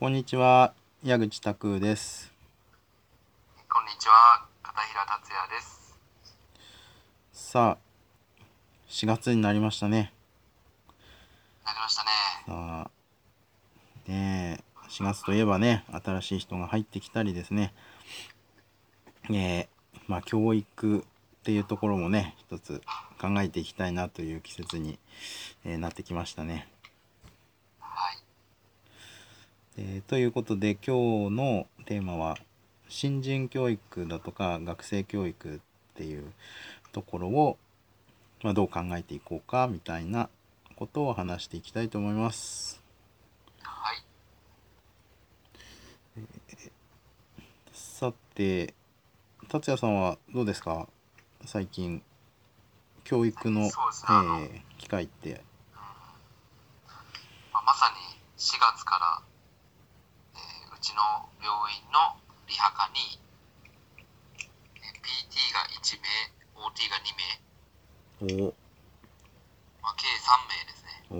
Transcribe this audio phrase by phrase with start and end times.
[0.00, 0.72] こんにちは、
[1.04, 2.32] 矢口拓です。
[3.68, 5.98] こんにちは、片平達也です。
[7.34, 8.42] さあ、
[8.88, 10.14] 4月になりましたね。
[11.66, 12.08] なりましたね。
[12.46, 12.90] さ
[14.08, 17.74] あ、ねえ、4月といえばね、新しい人が入ってきたりですね。
[19.28, 19.68] えー
[20.08, 21.02] まあ、教育っ
[21.42, 22.80] ていうところもね、一つ
[23.20, 24.98] 考えていきたいなという季節に、
[25.66, 26.68] えーなってきましたね。
[29.76, 29.84] はい。
[29.86, 32.36] えーということで今日のテーマは
[32.88, 35.58] 新人教育だとか学生教育っ
[35.94, 36.32] ていう
[36.92, 37.58] ところを、
[38.42, 40.28] まあ、どう考えていこうかみたいな
[40.76, 42.82] ことを話していきたいと思います。
[43.62, 44.02] はい。
[47.72, 48.74] さて
[49.48, 50.88] 達也さんはどうですか？
[51.44, 52.02] 最近
[53.04, 55.42] 教育の、ねー機会って
[55.74, 59.22] まあ、まさに4月から、
[60.90, 62.18] ちの病院の
[62.48, 62.98] リハ科に、
[64.82, 66.10] えー PT が1名、
[66.58, 66.98] OT が
[68.26, 68.54] 2名、お。
[69.80, 71.14] まあ、計3名ですね、お。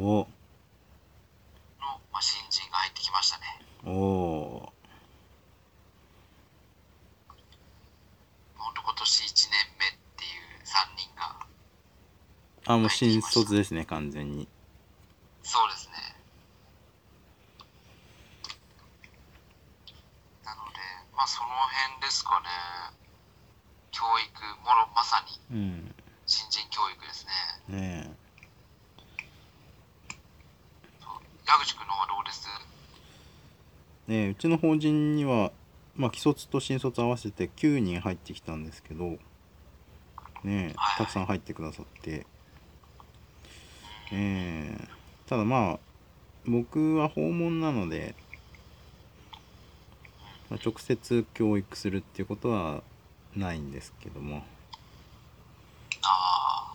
[1.78, 3.44] の、まあ、新人が入ってきましたね。
[3.86, 4.72] お。
[8.58, 11.46] 本当今年1年目っていう3人が、
[12.66, 14.48] あもう新卒ですね完全に
[15.42, 16.20] そうですね。
[20.44, 20.78] なので、
[21.20, 22.46] まあその辺ですかね。
[23.92, 25.54] 教育、もろ、まさに。
[25.54, 25.94] うん。
[26.24, 27.26] 新人教育です
[27.68, 27.76] ね。
[27.76, 28.16] ね
[31.46, 32.48] 矢口君の方はどうです？
[34.08, 35.52] えねえうちの法人には
[35.94, 40.96] まあ既卒と新卒合わせて9人入ってきたんですけどねえはい。
[40.96, 42.10] たくさん入ってくださって。
[44.10, 44.88] ねえ。
[45.26, 45.78] ただまあ
[46.46, 48.14] 僕は訪問なので、
[50.50, 52.82] まあ直接教育するっていうことは
[53.36, 54.44] ないんですけども
[56.02, 56.74] あ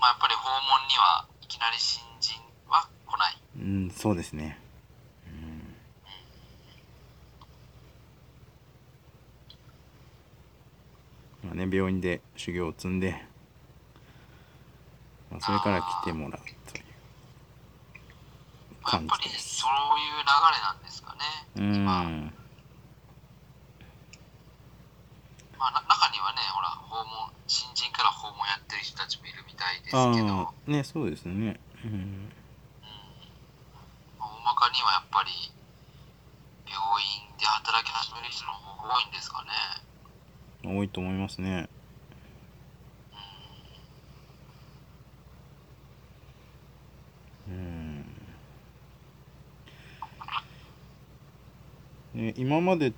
[0.00, 3.36] まあやっぱり訪問にはいきなり新人は来ない。
[3.58, 4.58] うんそうですね
[11.44, 13.22] うんまあね病院で修行を積んで、
[15.30, 16.40] まあ、それから来てもらう
[16.72, 16.84] という
[18.82, 20.24] まあやっぱり感じですそういう流
[20.56, 21.18] れなんですかね。
[21.56, 22.30] うん今
[25.58, 31.60] まあな中にはね、ほら、訪問、新人から訪問やってる人たちもいるみたいですけど、ねそうですね。
[31.84, 31.90] うん。
[31.90, 32.32] うん。
[34.18, 35.30] まあ大まかにはやっぱり
[36.66, 39.50] 病院で働き始める人の方が多いんですかね。
[40.64, 41.68] 多いと思いますね。
[47.48, 48.04] うん。
[52.14, 52.92] ね今までっ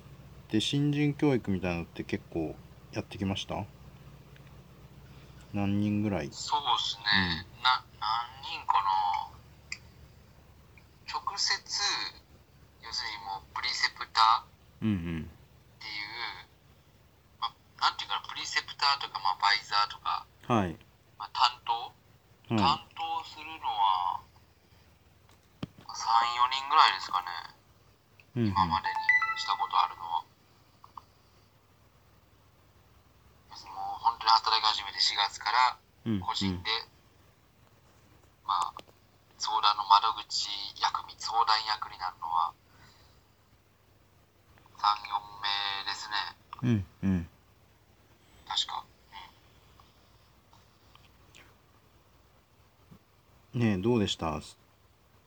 [0.49, 2.55] て新人教育みたいなのって結構
[2.93, 3.65] やってきました？
[5.53, 6.29] 何人ぐらい？
[6.31, 7.45] そうですね。
[7.61, 9.33] な、何人かな？
[11.11, 11.57] 直接、
[12.81, 15.29] 要するにもうプリセプターうんっ
[15.81, 16.45] ていう、
[17.41, 20.77] まあ、なんていうかな、プリセプターとか、まあ、バイザーとか、うんはい。
[21.17, 21.93] まあ、担当、
[22.49, 24.21] 担は当するのは、
[25.85, 27.29] 3、4人ぐらいですかね。
[28.35, 28.51] いうんうん。
[28.53, 28.93] 今までに
[29.37, 30.25] したことあるのは。
[33.51, 36.19] 要するにもう本当に働き始めて4月からうん。
[36.19, 36.69] 個人で、
[38.47, 38.73] まあ、
[39.37, 40.49] 相談の窓口
[40.81, 42.53] 役に、相談役になるのは、
[44.77, 46.15] 3、4名ですね。
[46.63, 47.29] うんうん。
[48.47, 48.83] 確か。
[53.53, 54.41] ねえどうでした？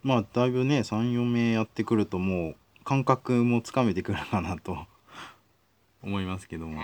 [0.03, 4.87] まあだいぶね34名やってくるともう感覚もつかめてくるかなと
[6.03, 6.83] 思いますけども。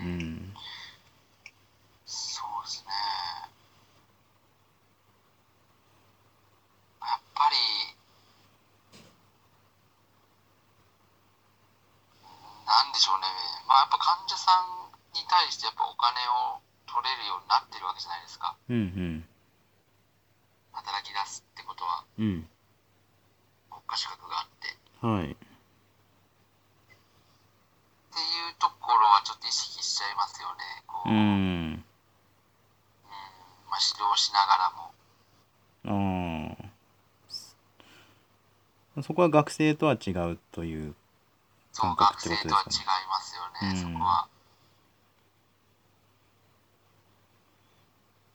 [0.00, 0.54] うん
[2.04, 2.92] そうですね。
[7.00, 7.58] やっぱり、
[12.66, 13.26] なんでしょうね。
[13.66, 16.22] まあやっぱ患者さんに対してやっぱお金
[16.54, 18.54] を取れるようになってるわけじゃないですか。
[18.70, 19.26] うん
[20.72, 22.48] 働き出すってことはうんうん
[23.70, 24.78] 国家資格があって。
[25.04, 25.34] はいっ
[28.14, 30.84] ていうところはちょっと意識しちゃいますよね。
[30.86, 31.84] こう、ううんん
[33.68, 34.92] まあ指導しながらも。
[35.84, 35.92] ああ
[39.00, 40.94] そこは学生とは違うという
[41.72, 43.92] そう、感覚学ってことですかね生とは違いますよね、うん。
[43.94, 44.28] そこは。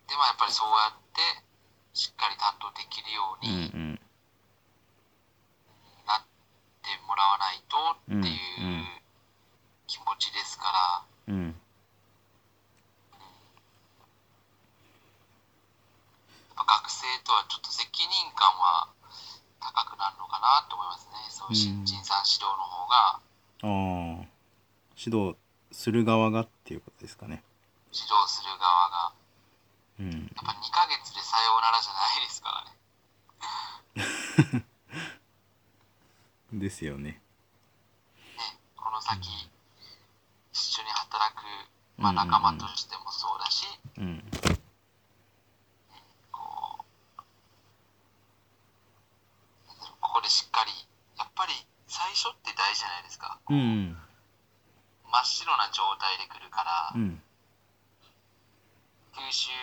[0.10, 1.22] でもやっぱりそうやって、
[1.94, 4.00] しっかり担当できるよううんうにん。
[6.08, 6.22] なっ
[6.82, 7.48] てもらわな
[8.10, 8.38] うんっていう
[9.86, 11.46] 気持ちですから、うん。
[11.46, 11.54] やっ
[16.56, 18.88] ぱ学生とはちょっと責任感は
[20.38, 21.16] かなと思いますね。
[21.30, 23.20] そういう新人さん指導の方が。
[23.64, 24.26] ああ
[24.98, 25.36] 指導
[25.72, 27.44] する側がっていうことですかね。
[27.92, 29.14] 指導する側が。
[30.00, 30.12] うん。
[30.12, 32.78] やっぱ2ヶ月でさようならじゃないですからね。
[36.62, 37.12] ですよね。
[37.12, 37.22] ね
[38.76, 39.50] この先、
[40.54, 41.42] 一緒に働く、
[41.98, 42.30] まあ、うんうんうん。
[42.30, 43.66] 仲間としてもそうだし、
[43.98, 44.24] うん。
[46.32, 46.84] こう
[50.18, 50.74] ここでしっかり
[51.14, 51.54] やっぱり
[51.86, 53.38] 最初って大事じゃないですか。
[53.46, 53.94] うん
[55.06, 57.22] 真っ白な状態で来るから、うん。
[59.14, 59.54] 吸収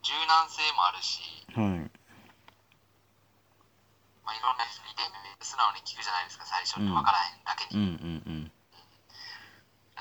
[0.00, 1.20] 柔軟性もあるし、
[1.52, 1.92] はい。
[4.24, 5.04] まあ、いろんな人に意見
[5.44, 6.88] 素直に聞くじゃないですか最初って。
[6.88, 8.52] 分からへんだけうんに、うん。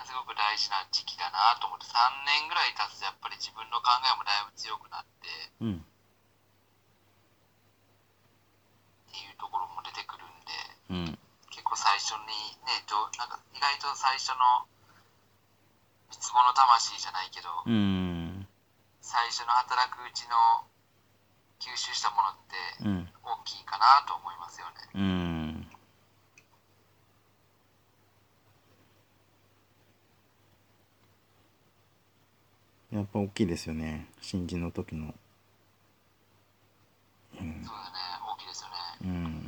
[0.07, 5.27] すごく大事な時期だなと思って3年ぐらい経つとやっぱり自分の考えもだいぶ強くなって
[5.59, 5.85] うんうん。
[9.09, 10.53] っていうところも出てくるんで
[10.89, 11.19] うん
[11.49, 12.81] 結構最初にね
[13.17, 14.65] なんか意外と最初の
[16.09, 18.47] 三つ子の魂じゃないけど、うん。
[19.01, 20.65] 最初の働くうちの
[21.59, 23.09] 吸収したものってうん。
[23.23, 24.73] 大きいかなと思いますよね。
[24.95, 25.67] うん。
[32.91, 34.07] やっぱ大きいですよね。
[34.19, 35.13] 新人の時の
[37.39, 37.97] うんそうだね、
[38.33, 38.75] 大きいですよね。
[39.01, 39.39] うん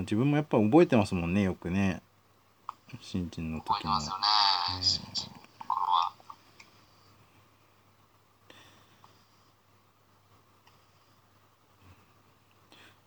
[0.00, 2.02] 自分もやっぱ覚えてますもんねよくね。
[3.00, 4.22] 新人の時の覚えてますよね、
[4.78, 6.12] ね新人の頃は。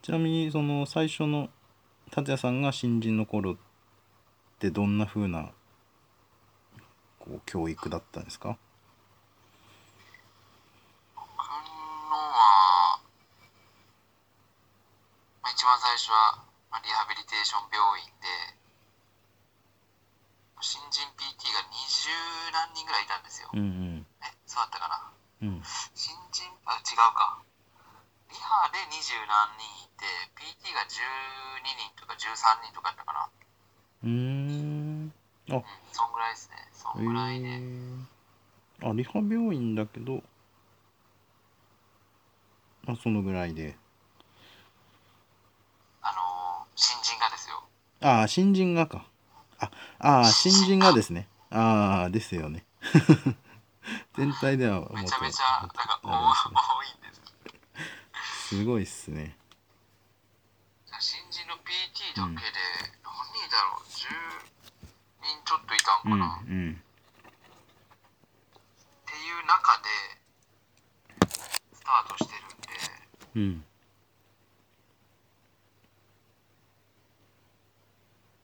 [0.01, 1.49] ちなみにその最初の
[2.09, 3.55] 達也さんが新人の頃っ
[4.59, 5.51] てどんな風な
[7.19, 8.57] こう教育だったんですか？
[11.15, 12.99] 僕のは、
[15.43, 18.55] まあ、一番最初は、まあ、リハビリテーション病院で、
[20.61, 23.49] 新人 PT が20何人ぐらいいたんですよ。
[23.53, 25.11] うんえ、そうだったかな？
[25.41, 25.63] うんうん
[25.95, 27.41] 新人、あ、違うか。
[28.29, 30.05] リハで二十何人いて、
[30.39, 33.29] PT が12人とか13人とかやったかな。
[34.03, 35.13] うーん
[35.49, 36.55] あうん、そんぐらいですね。
[36.71, 37.47] そへんぐらいで。
[37.49, 38.21] え
[38.83, 40.23] あリハ病院だけど
[42.87, 43.75] あそのぐらいで
[46.01, 47.63] あのー新人がですよ。
[48.01, 49.05] ああ新人がか。
[49.59, 49.69] あ
[49.99, 51.27] ああ新人がですね。
[51.51, 52.65] ああですよね。
[54.17, 56.09] 全体ではもっとめちゃめちゃ、なんか、多
[56.83, 58.47] いんです。
[58.47, 59.37] すごいっすね。
[60.99, 62.57] 新人の PT だけで、
[63.03, 64.09] 何人だろう、10
[65.21, 66.35] 人ちょっといたんかうんな。
[66.35, 66.83] っうん。
[69.05, 69.89] ていう中で、
[71.73, 72.67] スタートしてるんで、
[73.35, 73.65] うん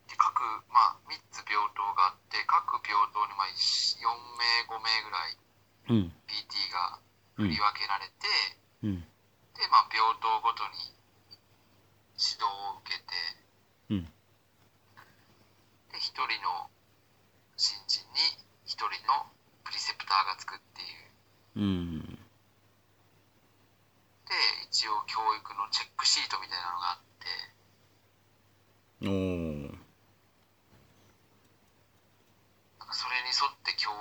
[0.07, 4.05] で各、まあ、3つ病棟があって、各病棟にまあ4
[4.37, 5.33] 名、5名ぐらい
[5.89, 6.13] うん。
[6.29, 7.01] PT が
[7.41, 8.13] うん振り分けられて、
[8.83, 9.01] うん。
[9.01, 10.93] で、まあ、病棟ごとに
[12.17, 13.13] 指導を受けて、
[13.89, 14.05] うん。
[15.89, 16.69] で、一人の
[17.57, 19.25] 新人に一人の
[19.65, 20.85] プリセプターがつくってい
[21.57, 21.61] う。
[21.61, 22.19] うん
[24.27, 24.33] で、
[24.69, 27.57] 一応教育のチェックシートみたいなのがあって、
[29.01, 29.87] おー
[32.79, 33.91] なんかそれに沿って教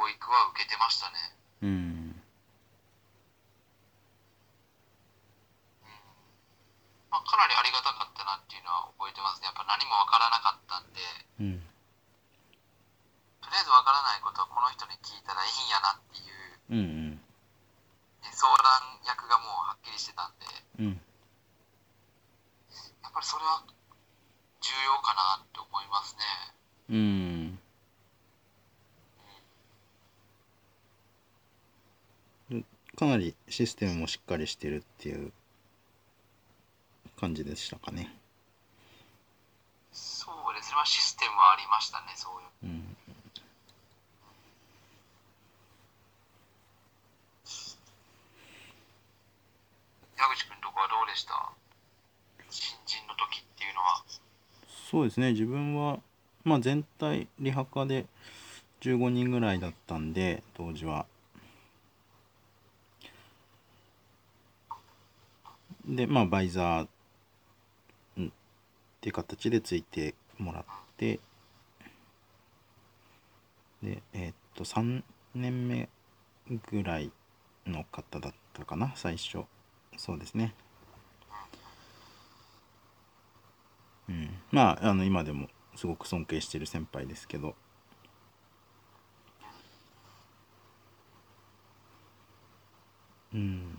[0.66, 1.14] 育は受けてましたね。
[1.62, 2.22] うん。
[7.10, 9.46] まあ、かなりありがたかったなっていうのは覚えてますね。
[9.46, 11.00] やっぱ何もわからなかったんで、
[11.40, 11.62] うん。
[13.40, 17.22] とりあえずわからないことはこの人に聞いたらいいんやなっていう、うんね
[18.34, 20.46] 相談役がもうはっきりしてたんで、
[20.82, 21.00] うんうん。
[23.06, 23.62] やっぱりそれは
[24.60, 26.26] 重要かなって思いますね。
[26.90, 27.58] うん
[32.50, 32.64] で
[32.96, 35.32] かなりシステムもしっかりしてるっていう
[37.20, 38.10] 感じでしたかね。
[39.92, 40.76] そうですね。
[40.76, 42.72] まあ、システムはありましたね、そういう。
[42.72, 42.96] うん
[50.18, 51.52] 矢口くんとこはどうでした？
[52.50, 54.02] 新人の時っていうのは。
[54.90, 56.00] そうですね自分は、
[56.44, 58.06] まあ、全体リハカで
[58.80, 61.06] 15人ぐらいだったんで当時は。
[65.86, 68.30] でまあバイザーんっ
[69.00, 70.64] ていう形でついてもらっ
[70.96, 71.20] て
[73.82, 75.02] でえーっと3
[75.34, 75.88] 年目
[76.70, 77.10] ぐらい
[77.66, 79.44] の方だったかな最初。
[79.96, 80.54] そうですね。
[84.08, 84.30] うん。
[84.50, 87.54] まああの今でもすごく尊敬してる先輩ですけど。
[93.34, 93.75] うん。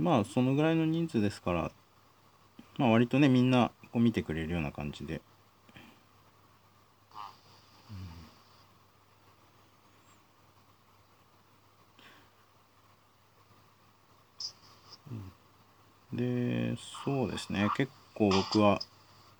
[0.00, 1.70] まあそのぐらいの人数ですから
[2.78, 5.20] まあ割とねみんなこう見てくれるような感じで。
[16.12, 17.70] でそうですね。
[17.76, 18.80] 結構僕は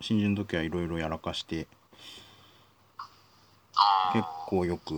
[0.01, 1.67] 新人の時はいろいろやらかして
[4.13, 4.97] 結構よく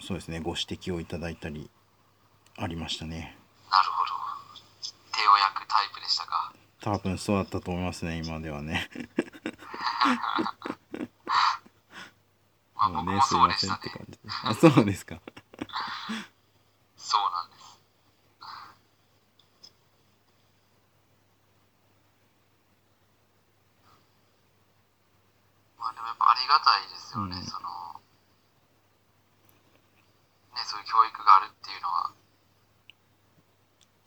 [0.00, 1.70] そうですねご指摘をいただいたり
[2.56, 3.36] ありましたね
[3.70, 4.12] なるほど
[5.12, 6.52] 手を焼くタイプでしたか
[6.82, 8.90] 多分そうだったと思いますね今ではね。
[12.74, 14.18] ま あもうねすいませんって感じで。
[14.42, 15.20] あそうですか。
[16.96, 17.80] そうなんです。
[25.78, 27.44] まあでもやっぱありがたいですよね、うん。
[27.46, 28.00] その
[30.56, 32.12] ねそういう教育があるっていうのは。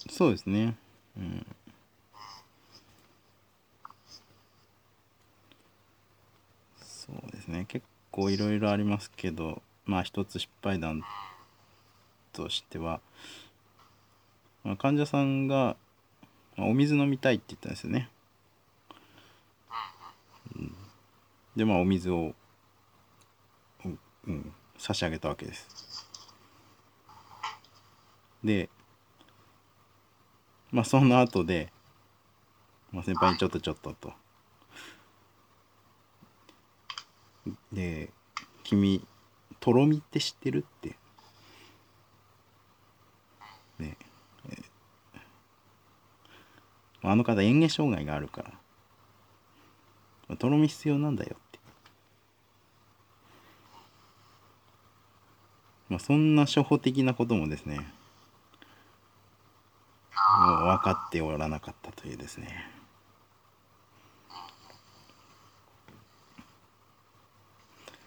[0.10, 0.78] そうですね。
[1.16, 1.55] うん
[7.06, 7.66] そうですね。
[7.68, 11.04] 結構いろいろありますけどまあ一つ失敗談
[12.34, 13.02] としては、
[14.64, 15.76] まあ、患者さんが
[16.56, 18.10] まあお水飲みたいって言ったんですよね、
[20.56, 20.76] うん、
[21.56, 22.34] でまあお水を、
[24.28, 25.68] うん、差し上げたわけです。
[28.44, 28.70] で
[30.72, 31.72] まあその後で、
[32.92, 34.14] まあ、先輩にちょっとちょっとと。
[37.76, 38.12] で
[38.64, 39.06] 「君
[39.60, 40.98] とろみって知ってる?」って。
[43.78, 43.98] ね
[44.50, 44.64] え
[47.04, 48.54] あの方嚥下障害があるか
[50.30, 51.60] らとろみ必要なんだよって。
[55.90, 57.84] まあそんな初歩的なこともですねも
[60.54, 62.72] う分かっておらなかったというですね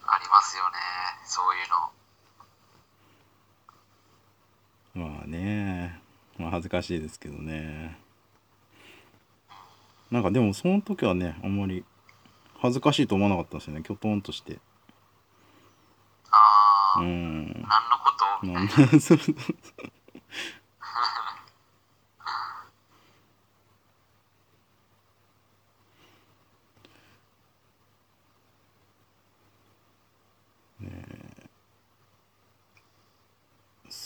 [0.04, 0.76] ありますよね
[1.28, 1.58] そうい
[5.02, 5.11] うの。
[5.14, 6.00] まあね。
[6.38, 7.99] まあ恥ずかしいですけどね。
[10.11, 11.85] なんかでもその時はねあんまり
[12.58, 13.82] 恥ずかしいと思わなかったんですよね。
[13.82, 14.58] きょとんとして。
[16.30, 17.47] ああ、うん。
[17.47, 19.00] 何のこと？
[19.00, 19.18] そう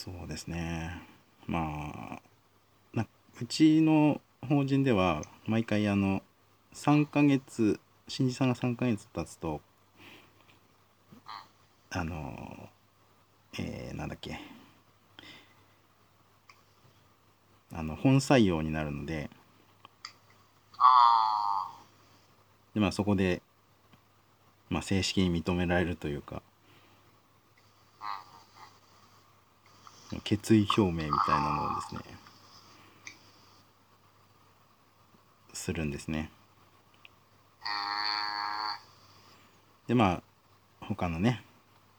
[0.05, 1.01] そうですね。
[1.47, 2.23] まあ
[2.93, 3.07] な
[3.41, 6.23] うちの法人では毎回あの
[6.75, 7.79] 3ヶ月
[8.09, 9.61] 新人さんが3ヶ月経つと
[11.91, 12.69] あの
[13.57, 14.41] えー、なんだっけ。
[17.73, 19.31] あの本採用になるので
[20.79, 21.79] あ
[22.75, 23.41] で、まあ、そこで、
[24.69, 26.43] まあ、正式に認められるというか
[30.21, 32.01] 決意表明みたいなのをですね
[35.53, 36.31] するんですね。
[39.87, 40.23] でまあ
[40.81, 41.45] 他のね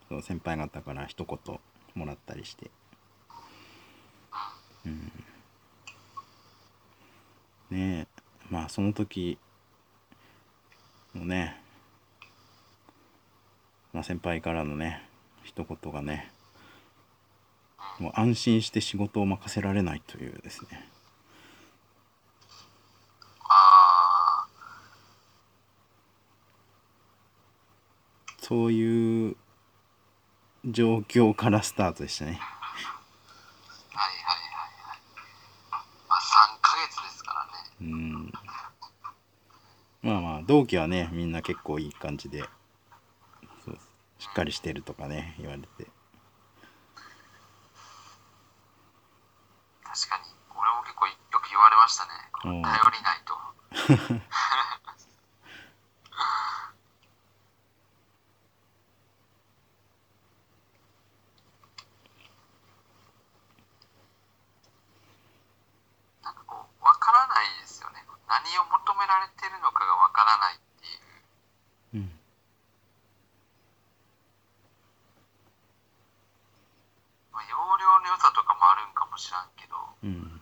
[0.07, 1.59] その先輩方から一言
[1.95, 2.71] もらったりして、
[4.85, 5.11] うん、
[7.69, 8.07] ねえ
[8.49, 9.37] まあその時
[11.15, 11.61] のね、
[13.93, 15.07] まあ、先輩からのね
[15.43, 16.32] 一言がね
[17.99, 20.89] もう安心して仕事を任せられないというですね。
[23.43, 24.47] あ
[28.41, 29.35] そういう
[30.65, 32.39] 状況からスタートでしたね。
[32.41, 32.45] あ
[33.97, 34.81] はいはいはい
[35.71, 35.85] はい。
[36.09, 37.47] まあ3ヶ月ですか
[37.81, 37.91] らね。
[37.91, 38.33] うん。
[40.03, 42.43] まあまあ同期はねみんな結構いい感じで
[43.63, 43.77] そう
[44.19, 45.87] しっかりしてるとかね言われて
[49.93, 50.25] 確かに。
[50.57, 52.09] 俺も結構よく言われましたね。
[52.41, 52.65] 頼り
[53.05, 53.37] ないと。
[66.23, 68.01] なんかこう分からないですよね。
[68.27, 70.87] 何を求められてるのかが分からないって
[71.97, 72.19] いう、うん。
[77.31, 77.72] まあ、よう
[79.13, 79.75] もあるんかもしらんけど。
[80.01, 80.41] うん。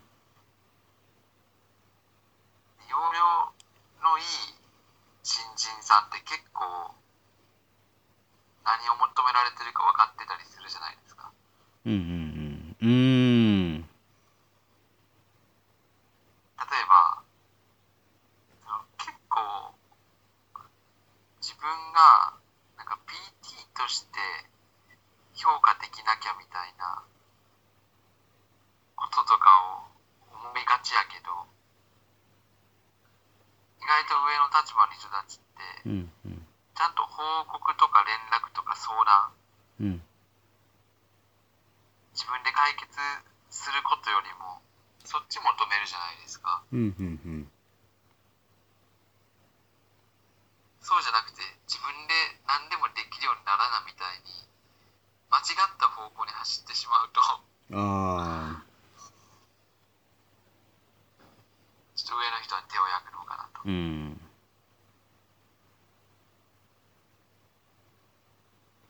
[2.88, 3.52] 容量
[4.04, 4.24] のいい
[5.24, 6.96] 新人さんって結構
[8.64, 11.32] 何を求められてるか分かってたりするじゃないですか。
[11.86, 12.88] うんうんうん。
[12.88, 12.92] うん
[13.82, 13.88] 例
[16.68, 17.24] えば
[18.64, 19.74] その結構
[21.40, 22.34] 自分が
[22.78, 24.20] なんか PT として
[25.36, 27.04] 評価できなきゃみたいな
[29.02, 29.50] こととか
[29.82, 29.90] を
[30.30, 31.34] 思いがちやけど
[33.82, 36.48] 意外と上の立場の人たちってうんうん。
[36.76, 39.32] ちゃんと報告とか連絡とか相談
[39.82, 40.02] うん。
[42.14, 42.92] 自分で解決
[43.50, 44.62] することよりも
[45.04, 46.64] そっち求めるじゃないですか。
[46.72, 47.52] うんうんうん
[50.82, 52.14] そうじゃなくて自分で
[52.48, 54.44] 何でもできるようにならなみたいに
[55.30, 57.22] 間違った方向に走ってしまうと
[57.78, 58.64] ああ
[61.96, 64.20] ちょっと上の人は手を焼くのかなとうん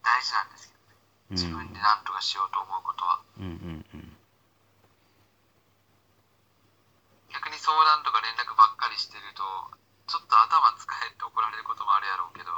[0.02, 0.96] 大事なんですけどね
[1.32, 4.18] うん自分で何とかしようと思うことはうんうんうん
[7.32, 9.44] 逆に相談とか連絡ばっかりしてると
[10.08, 12.52] ちょっと頭使えって怒られることもあるやろうけど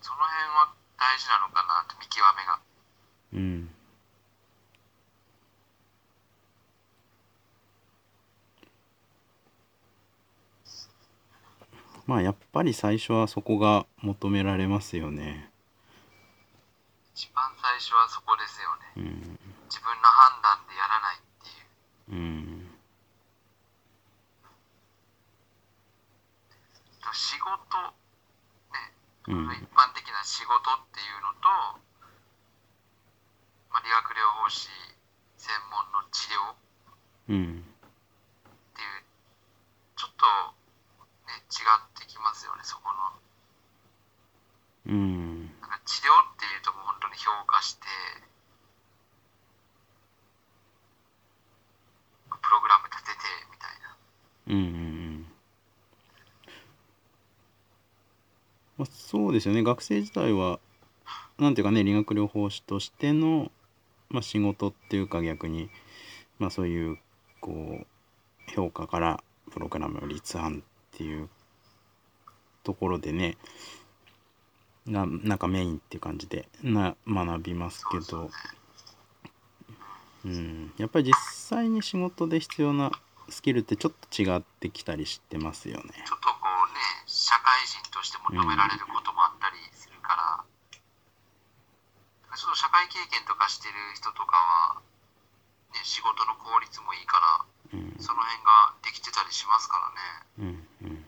[0.00, 2.60] その辺は大事なのかなって見極めが
[3.32, 3.70] うん
[12.06, 15.50] まあやっぱり最初はそこが求められますよね。
[17.16, 19.40] 一番最初はそこですよねうん
[19.72, 22.68] 自分の判断でやらないっていううん
[27.16, 27.56] 仕事
[28.76, 28.92] ね
[29.32, 31.48] うん一般的な仕事っていうのと、
[33.72, 34.68] まあ、理学療法士
[35.40, 39.08] 専門の治療うんっていう
[39.96, 40.28] ちょっと
[41.32, 43.16] ね違ってきますよねそこの
[44.86, 45.50] うん。
[45.60, 47.86] か治療っていうともう本当に評価して
[52.30, 53.18] プログラム立てて
[53.50, 53.96] みたいな。
[54.48, 55.26] うんうん。
[58.78, 59.62] まあ、そうですよね。
[59.62, 60.60] 学生時代は
[61.38, 63.50] なんていうかね理学療法士としての、
[64.08, 65.68] まあ、仕事っていうか逆に、
[66.38, 66.98] まあ、そういう
[67.40, 67.86] こう
[68.50, 70.62] 評価からプログラムを立案
[70.94, 71.28] っていう
[72.62, 73.36] ところでね
[74.86, 78.30] ななんかメインっていう感じでな学びますけど、
[80.24, 82.92] うん、やっぱり実際に仕事で必要な
[83.28, 85.82] スキルってちょっと違ってきたりしてますよね。
[86.06, 90.44] ちょっとこうね社会人として求められることもあったりするから、
[92.36, 94.82] ちょっと社会経験とかしてる人とかは、
[95.74, 97.96] ね、仕事の効率もいいからうん。
[97.98, 99.92] その辺ができてたりしますか
[100.38, 100.56] らね。
[100.82, 101.04] うんうん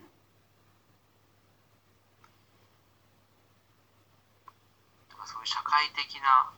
[5.10, 6.52] だからそういう社会的な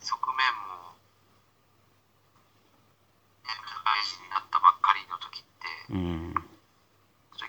[0.00, 0.92] 側面も、
[3.40, 6.34] ね、社会人になったばっかりの時ってうん。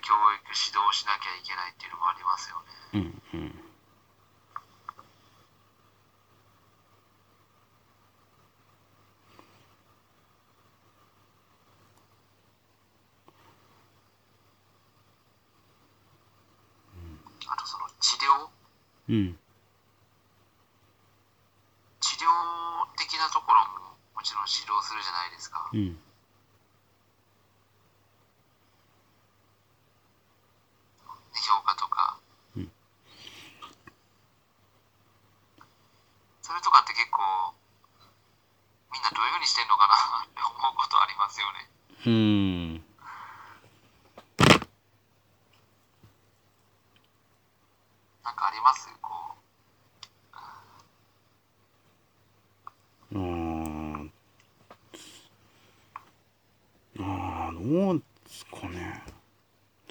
[0.00, 2.72] 育指導しなきゃいけないっていうのもありますよね。
[2.94, 3.60] うんうん。
[17.48, 18.48] あとその治療
[19.08, 19.34] うん。
[19.34, 19.41] 治
[22.22, 22.30] 療
[22.96, 25.70] 的なところももちろん指導するじゃないですか。
[25.72, 25.98] うん。
[31.34, 32.20] 評価とか、
[32.56, 32.70] うん。
[36.40, 37.54] それとかって結構
[38.92, 41.66] みんなどういうふうにしてんのかなって思うことありますよね。
[42.06, 42.74] うん。
[48.22, 49.42] なんかありますこう
[53.14, 54.10] あー
[56.98, 59.02] あーどうですかね。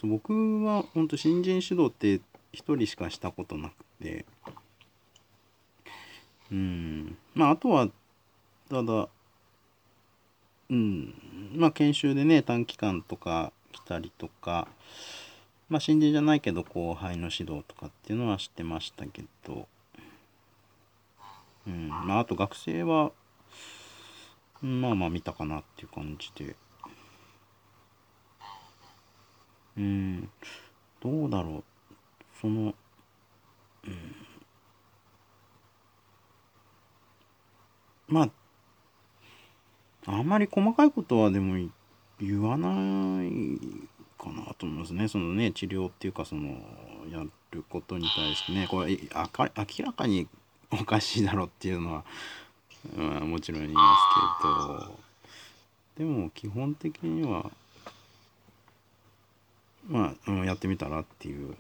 [0.03, 4.25] 僕は本当新人指導って一人しかしたことなくて。
[6.51, 7.17] うん。
[7.36, 7.88] まああとは
[8.69, 9.10] ただ
[10.69, 11.13] うん。
[11.55, 14.67] まあ研修でね短期間とか来たりとか。
[15.69, 19.67] まあ新人じゃないけど後輩の指導とかっていうのはしてましたけど。
[21.67, 21.89] うん。
[21.89, 23.12] まああと学生は
[24.62, 26.56] まあまあ見たかなっていう感じで。
[29.78, 30.30] うん。
[31.00, 31.63] どうだろう。
[32.39, 32.74] その
[33.86, 34.15] うん。
[38.08, 38.30] まあ
[40.06, 41.56] あんまり細かいことはでも
[42.19, 43.30] 言わない
[44.17, 45.08] かなと思いますね。
[45.08, 46.50] そのね治療っていうかその
[47.12, 48.67] やることに対してね。
[48.67, 50.28] これ明らかに
[50.71, 52.03] おかしいだろうっていうのは、
[52.95, 53.95] まあ、もちろん言いま
[54.39, 54.47] すけ
[54.93, 54.99] ど。
[55.97, 57.51] でも基本的には
[59.88, 61.55] まあ、うん、やってみたらっていう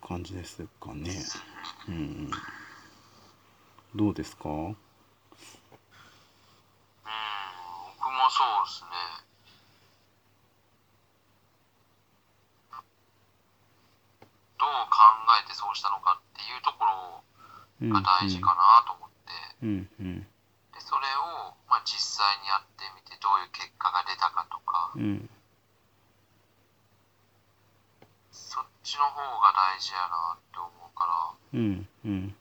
[0.00, 1.10] 感じですかね。
[1.88, 2.30] うんうん、
[3.94, 4.48] どうですか？
[4.48, 4.76] うん僕
[8.10, 8.90] もそうですね。
[14.58, 14.96] どう考
[15.44, 17.31] えてそうしたのかっていうところうん
[17.90, 20.20] が大事かなと思って、うんうん。
[20.20, 24.92] でそれを、まあ、実際にやってみてどういう結果が出たかとか。
[24.96, 25.28] うん
[28.32, 31.04] そっちの方が大事やなって思うか
[31.52, 31.58] ら。
[31.58, 32.34] うんうん。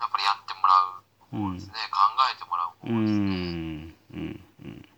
[0.00, 1.04] やっぱりやってもらう
[1.34, 1.98] うんですね、考
[2.30, 4.88] えてもらうう方ですね、んうんうん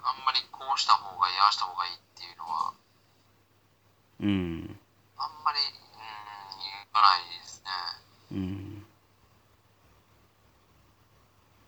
[0.00, 2.00] あんまりこうした方がいいああした方がいい
[4.20, 4.78] うん。
[5.16, 5.98] あんまりうん。
[6.58, 7.70] 言わないですね、
[8.32, 8.84] うん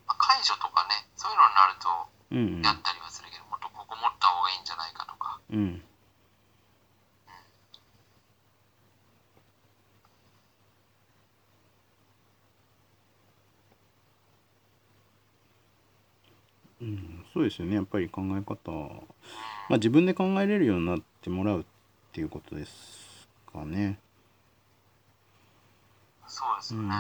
[0.07, 5.83] まあ、解除とかねそういうのになるとやったりはするけど、うんもっとここ持った方がいいんじゃないかとかうん
[16.81, 17.75] うん、そうですよね。
[17.75, 18.71] やっぱり考え方、
[19.69, 21.65] まあ、自分で考えれるようになってもらう
[22.11, 24.01] っていうことですかね。
[26.27, 26.91] そうですよね、うん、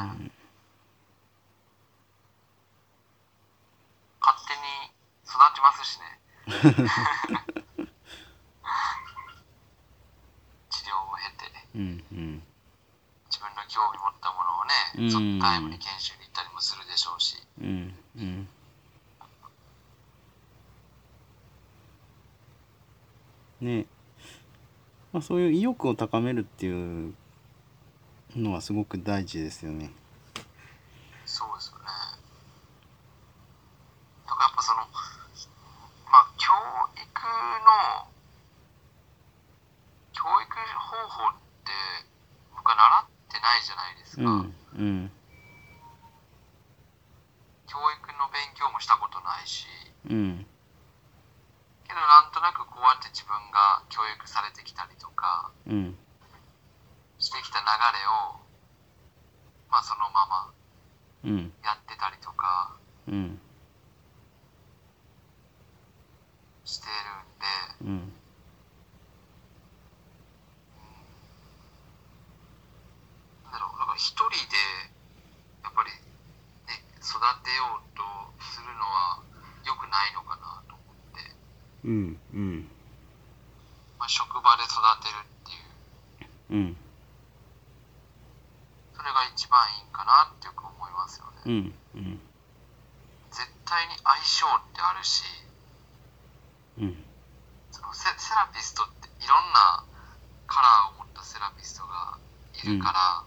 [4.20, 4.90] 勝手に
[5.26, 6.20] 育ちますしね。
[10.70, 11.50] 治療を経て。
[11.74, 12.42] うんうん。
[13.28, 15.10] 自分の興味持ったものをね、うん。
[15.10, 17.36] そのタイムに研修に行ったりもするでしょうし。
[17.60, 18.48] うんうん。
[23.60, 23.86] ね
[25.12, 27.14] まあ、そういう意欲を高めるっていう
[28.36, 29.90] のはすごく大事ですよね。
[31.26, 31.84] そうですよね。
[34.26, 36.52] だからやっぱそのまあ教
[36.94, 37.02] 育
[37.66, 38.06] の
[40.12, 40.46] 教育
[40.78, 41.72] 方法って
[42.54, 45.10] 僕は習ってないじゃないですか、うんうん。
[47.66, 49.66] 教育の勉強もしたことないし
[50.08, 50.46] うん
[51.90, 55.98] けどなんとなくこうやって自分が教育されてきたりとかうん。
[57.18, 58.38] してきた流れを
[59.68, 60.54] まあそのまま
[61.24, 61.52] うん。
[61.66, 63.40] やってたりとかうん。
[66.64, 68.12] してるんでうん。
[73.50, 74.54] なんだろうだから一人で
[75.66, 78.06] やっぱりね育てようと
[78.38, 79.18] するのは
[79.66, 80.62] 良くないのかな
[81.84, 82.68] うんうん。
[83.98, 86.60] まあ、職場で育てるっていう。
[86.60, 86.76] うん。
[88.96, 92.20] それが一番いいんかなってよく思いますよね、うんうん。
[93.30, 95.24] 絶対に相性ってあるし
[96.78, 97.04] うん。
[97.70, 99.84] そのセセラピストっていろんな
[100.46, 102.18] カラーを持ったセラピストが
[102.62, 103.24] いるから、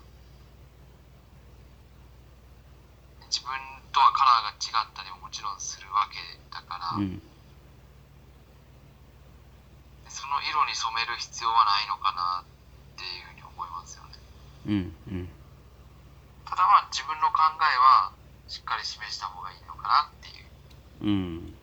[3.32, 3.50] 自分
[3.92, 6.20] とはカラーが違ったりももちろんするわけ
[6.54, 7.22] だから、うん
[10.24, 14.16] その色に染める必要はないのかなっていうふうに思いますよね。
[14.64, 15.28] うんうん。
[16.48, 18.16] ただまあ自分の考えは
[18.48, 20.48] しっかり示した方がいいのかなっていう。
[21.04, 21.60] うん。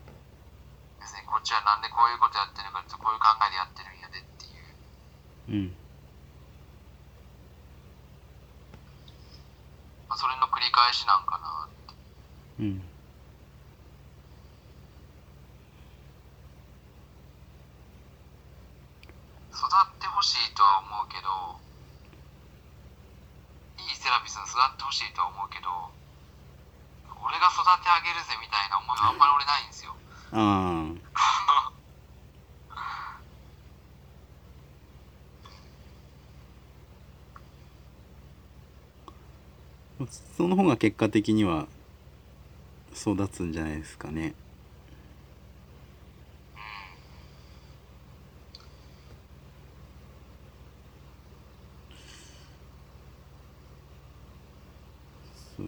[1.01, 5.73] 別にこっちはなんでこういうことやってるかってこういう考えでやってるんやでっていう、うん。
[10.05, 11.97] まあ、それの繰り返しなんかなって。
[12.61, 12.90] うん
[19.61, 21.29] 育ってほしいとは思うけど
[23.77, 25.69] いいセラピスに育ってほしいとは思うけど
[27.21, 29.93] 俺が育て上げるぜみたいな思いはあんまり俺ないんですよ。
[30.33, 31.61] ああ
[40.37, 41.67] その方が結果的には
[42.95, 44.33] 育つんじゃないですかね
[55.57, 55.67] そう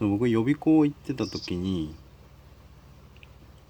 [0.00, 1.94] 僕予備校行ってた時に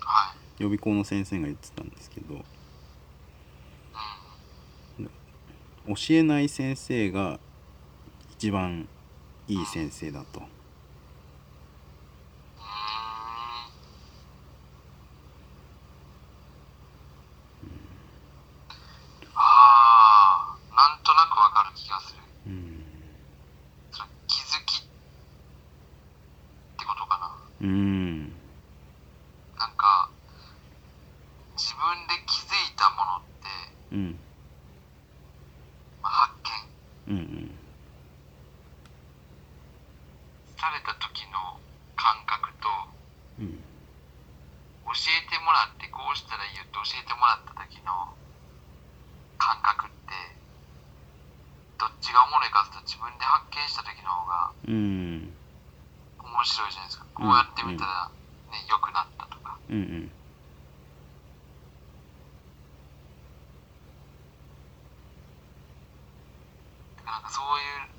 [0.00, 0.62] はい。
[0.62, 2.44] 予備校の先生が言ってたんですけど
[4.98, 5.06] うん。
[5.94, 7.40] 教えない先生が
[8.30, 8.88] 一番
[9.46, 10.40] いい先生だと。
[10.40, 10.48] うーん。
[19.34, 22.22] ああ、なんとなくわかる気がする。
[22.46, 22.84] うん
[23.90, 24.84] それ気づきっ
[26.78, 27.47] てことかな。
[27.60, 28.20] うん。
[29.58, 29.74] なん。
[29.76, 30.10] か、
[31.56, 34.18] 自分で気づいたものって、うん。
[36.02, 36.34] まあ、発
[37.06, 37.18] 見うん。
[37.18, 37.54] うん。
[40.56, 41.58] された時の
[41.96, 42.68] 感覚と、
[43.40, 43.64] うん。
[44.88, 47.92] 教えてもらってこうしたらいいよって教えてもらった時の
[49.36, 50.12] 感覚って
[51.78, 55.37] どっちがおもろいかっていうと自分で発見した時の方がうん。
[56.38, 57.06] 面白いじゃないですか。
[57.18, 58.06] こうやってみたら
[58.54, 59.58] ね良くなったとか。
[59.66, 60.06] うん。
[60.06, 60.10] うん
[67.02, 67.90] なんかそういう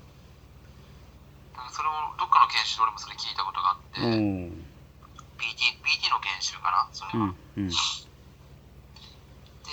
[1.52, 7.68] なんかそれもどっかの研修で俺もそれ聞いたことがあって、PT, PT の研修かなそれは、うんうん。
[7.68, 7.74] で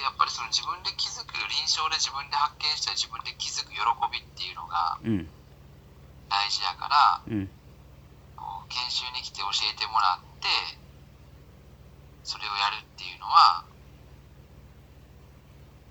[0.04, 3.80] やっぱりその自分で気づく臨床で自分で発見したり自分で気づく喜
[4.12, 5.30] びっていうのがうん。
[6.28, 7.48] 大事やからうん
[8.70, 10.48] 研修に来て教えてもらって
[12.24, 13.64] それをやるっていうのは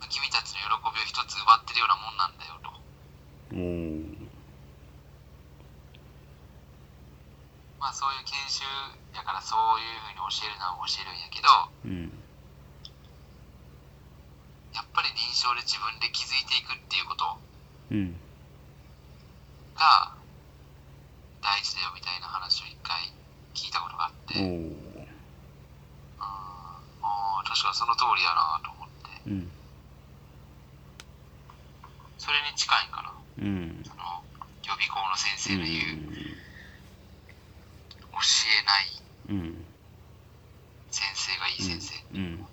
[0.08, 2.70] 君たちの喜びを一つ奪ってるようなもんなんだよと。
[7.80, 8.64] まあそういう研修
[9.14, 11.48] やからそういうふうに教えるのは教えるんやけど
[11.84, 12.12] うん。
[14.74, 17.38] やっぱり臨床で自分で気づいていくっていうこと
[17.90, 18.16] うん。
[19.76, 20.15] が
[21.46, 22.98] 大事だよみたいな話を一回
[23.54, 25.06] 聞いたことがあって、おうん、ー
[26.18, 28.88] あー確かにその通りやなと思っ
[29.22, 29.30] て。
[29.30, 29.50] うん。
[32.18, 33.12] それに近いんかな。
[33.38, 33.80] うん。
[33.86, 34.02] その
[34.66, 36.12] 予備校の先うん生の言う、
[38.10, 38.18] 教
[38.50, 38.90] えない
[39.28, 39.64] うん
[40.90, 42.46] 先生がいい先生、うん。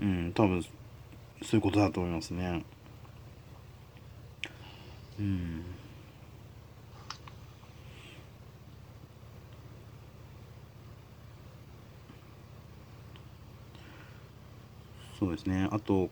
[0.00, 0.32] うん。
[0.32, 0.68] 多分そ
[1.52, 2.64] ういうことだと思いますね。
[5.20, 5.69] うん
[15.20, 15.68] そうですね。
[15.70, 16.10] あと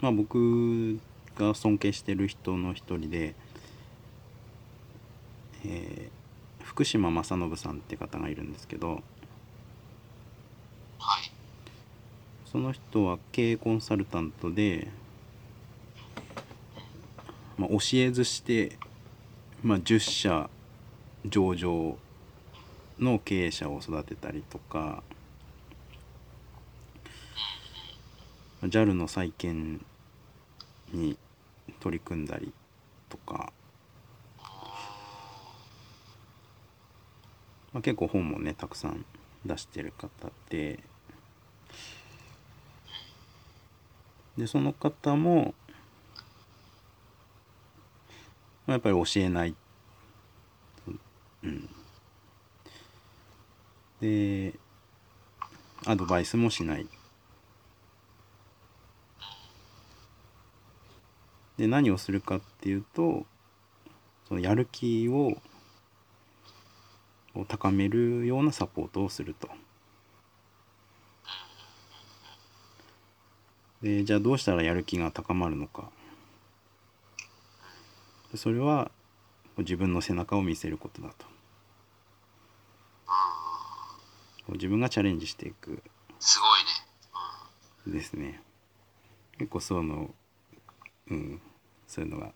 [0.00, 0.98] まあ僕
[1.36, 3.34] が尊敬してる人の一人で、
[5.66, 6.20] えー
[6.70, 9.02] 福島正信さんって方がいるんですけど
[10.98, 11.30] はい。
[12.46, 14.88] その人は経営コンサルタントで、
[17.58, 18.78] まあ、教えずして、
[19.62, 20.48] まあ、10社
[21.26, 21.98] 上場
[22.98, 25.02] の経営者を育てたりとか
[28.62, 29.84] JAL の再建
[30.92, 31.16] に
[31.80, 32.52] 取り組んだり
[33.08, 33.52] とか、
[37.72, 39.04] まあ、結構本もねたくさん
[39.46, 40.80] 出してる方で
[44.36, 45.54] でその方も
[48.66, 49.54] まあやっぱり教えない、
[51.42, 51.68] うん、
[54.00, 54.54] で
[55.86, 56.86] アドバイスもしない。
[61.60, 63.26] で何をするかっていうと
[64.26, 65.36] そのやる気を
[67.34, 69.46] を高めるようなサポートをすると。
[73.82, 75.90] でじゃあどうしたらやる気が高まるのか。
[78.32, 78.90] でそれは
[79.58, 81.26] 自分の背中を見せることだと。
[84.54, 85.82] 自分がチャレンジしていく。
[86.18, 86.40] す
[87.84, 87.98] ごいね。
[87.98, 88.40] ですね。
[89.36, 90.14] 結構その
[91.10, 91.40] うん
[91.90, 92.32] そういうのが、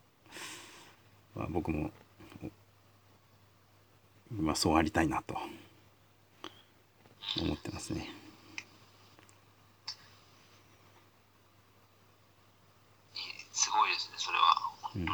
[1.36, 1.92] まあ、僕も、
[4.32, 5.36] まあ、そうありたいなと
[7.40, 8.10] 思ってますね。
[13.52, 14.42] すごいですねそれは。
[14.82, 15.06] 本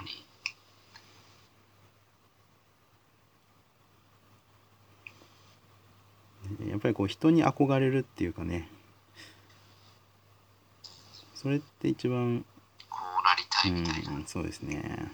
[6.58, 8.70] 当に、やっぱりこう人に憧れるっていうかね。
[11.34, 12.46] それって一番こ
[13.66, 15.10] うんそうですね。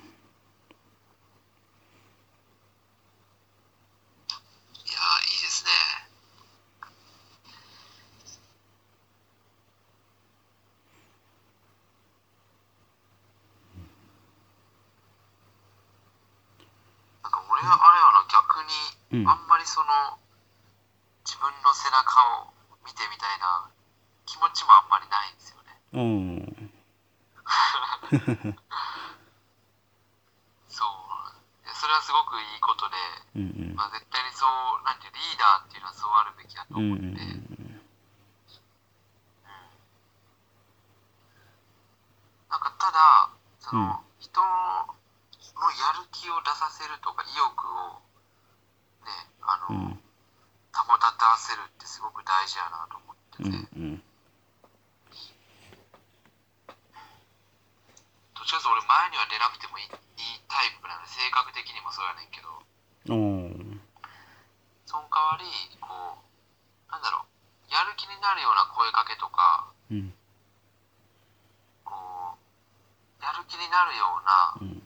[19.13, 20.19] うん、あんまりその
[21.25, 22.53] 自分の背中を
[22.85, 23.71] 見てみたいな
[24.27, 25.73] 気持ちもあんまりないんですよね。
[25.95, 26.86] うん。
[30.69, 31.67] そう。
[31.67, 32.95] でそれはすごくいいことで、
[33.37, 37.81] うんまあ、絶対にそうなんていうリーダーっていうのはそうあるべきだとうんう思って、ん。
[42.51, 43.97] なんかただその、うん。
[44.19, 48.01] 人のやる気を出させるとか意欲を
[49.05, 49.11] ね
[49.43, 50.01] あの、うん。
[50.73, 54.03] 保たたせるってすごく大事やなと思ってうて、んうん
[58.47, 62.49] ちかと俺前には出なくてもいいタイプなので性格的にもそうやねんけど。
[63.11, 63.79] おー
[64.87, 65.47] その代わり
[65.83, 70.15] こうなんだろうやる気になるような声かけとかうん。
[71.83, 74.83] こうやる気になるようなうん。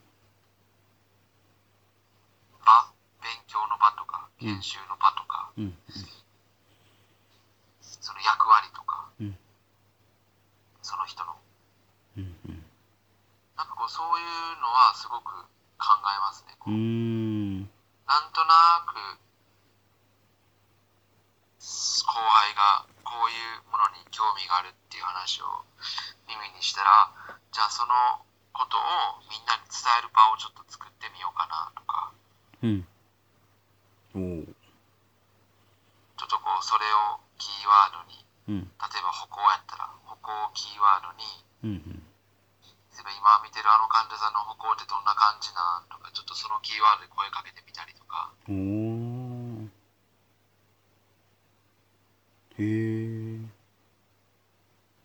[2.64, 2.88] 場
[3.20, 5.76] 勉強の場とか研修の場とか、うん。
[7.80, 9.36] その役割とか、うん
[10.80, 11.36] その人の
[12.16, 12.64] うんうん
[13.80, 15.32] なんかこうそういうのはすごく
[15.80, 16.52] 考えますね。
[16.60, 17.64] こうう、ん。
[18.04, 18.92] なんとなく
[21.56, 25.64] 後輩がこういうものに興味があるっていう話を
[26.28, 27.08] 耳にしたら
[27.52, 27.94] じゃあその
[28.52, 32.12] ことをみんなに伝える場をちょっと作ってみようかなとか。
[32.60, 32.84] うん。
[34.12, 34.44] おー
[36.20, 36.84] ちょっとこうそれ
[37.16, 38.20] をキーワードに。
[38.48, 38.68] うん。
[38.76, 41.24] 例えば歩行やったら歩行をキーワードに
[41.64, 42.09] うん例
[43.00, 48.30] えば今見てるあの患者さんの歩行ってどんな感じなんとかちょっとそのキーワードで声かけてみたりとか。
[52.60, 53.40] へえ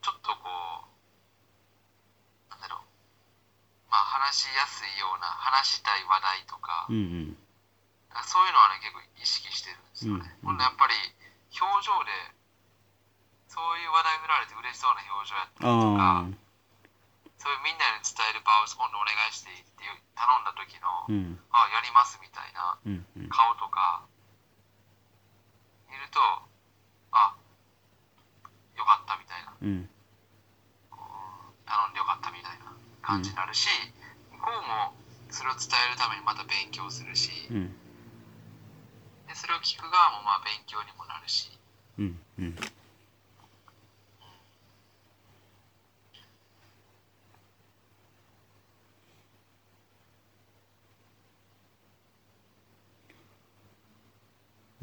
[0.04, 0.52] ちょっとこ
[0.84, 2.84] うなんだろう。
[3.90, 6.88] まあ話しやすいような話したい話題とか。
[6.90, 7.00] うんう
[7.32, 7.38] ん。
[8.24, 10.94] そういうのはね結構意識してるんですよね、うんほんでやっぱり
[11.52, 12.12] 表情で
[13.48, 16.04] そういう話題振られて嬉しそうな表情やったりとか。
[16.04, 16.45] ああ
[17.64, 19.86] みんなに伝える場を今度お願いしていいって
[20.18, 21.40] 頼んだ時の、うん。
[21.54, 22.78] あやりますみたいな
[23.30, 24.06] 顔とか
[25.90, 26.20] 見ると
[27.14, 27.36] あ
[28.76, 29.54] よかったみたいな。
[29.62, 29.90] うん
[31.66, 33.68] 頼んでよかったみたいな感じになるし、
[34.32, 34.94] 向こうも
[35.32, 37.74] それを伝えるためにまた勉強するしうん。
[39.28, 41.50] でそれを聞く側もまあ勉強にもなるし。
[41.98, 42.56] うんうん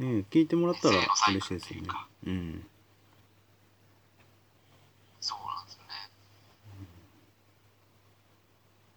[0.02, 1.88] ねえ聞いてもらったら嬉しいですよね。
[2.26, 2.66] うん。
[5.22, 5.94] そうなんですよね、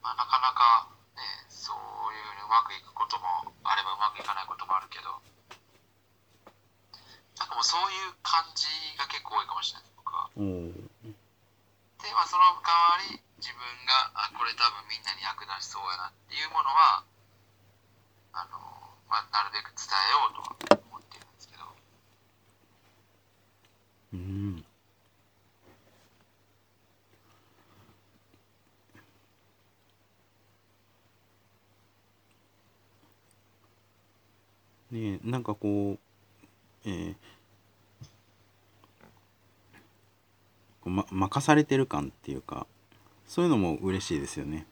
[0.01, 1.21] まあ、なかなかね
[1.53, 1.77] そう
[2.09, 5.13] いうふうにうまくいくこともあればうまくいかないこともあるけど
[7.37, 8.65] なんかもうそういう感じ
[8.97, 10.33] が結構多いかもしれない僕は。
[10.33, 17.05] で、まあ、その代わり自分があこれ多分みんなに役立ちそうやなっていうものは
[18.33, 18.57] あの、
[19.09, 21.69] まあ、なるべく伝えようとは思っているんですけど
[24.13, 24.65] うん
[34.95, 35.97] ねえなんかこ
[36.85, 37.15] うえー
[40.81, 42.65] こうま、任されてる感っていうか
[43.27, 44.65] そういうのも嬉しいですよね。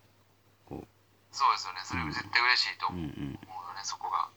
[0.66, 0.86] こ
[1.32, 1.80] そうですよね。
[1.84, 3.34] それ絶対嬉しいとう、うん思う,、うん、よ
[3.74, 4.30] ねそこが。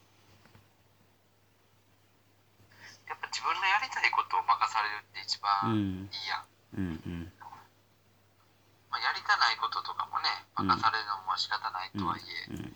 [3.07, 6.09] やっぱ自分のやりたいことを任されるって一う番いいん。
[6.27, 6.43] や、
[6.75, 7.31] うんうん。
[8.89, 12.75] まあ、やりたないこととかもね任されるのも仕方ないとはいえ、うん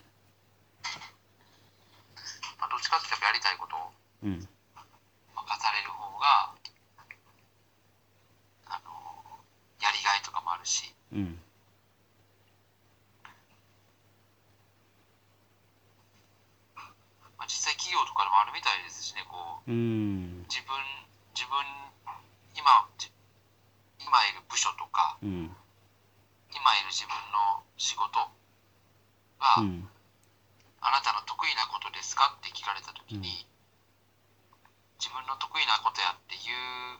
[2.61, 3.91] まあ、どっちかっていうとやりたいことを
[4.23, 4.37] うん。
[4.37, 4.45] 任
[5.57, 6.53] される方が
[8.69, 8.93] あの
[9.81, 10.93] やりがいとかもあるし。
[11.11, 11.41] うん。
[17.35, 20.45] まあ、実際企業とかでもあるみたいですしねこううん。
[20.45, 20.77] 自分
[21.33, 21.57] 自分
[22.53, 23.09] 今じ
[23.97, 25.49] 今いる部署とかうん。
[26.53, 28.29] 今いる自分の仕事
[29.41, 29.89] が、うん
[30.81, 32.33] あなたの得意なことですか？
[32.37, 33.45] って聞かれた時に、
[34.99, 36.99] 自分の得意なことやっていう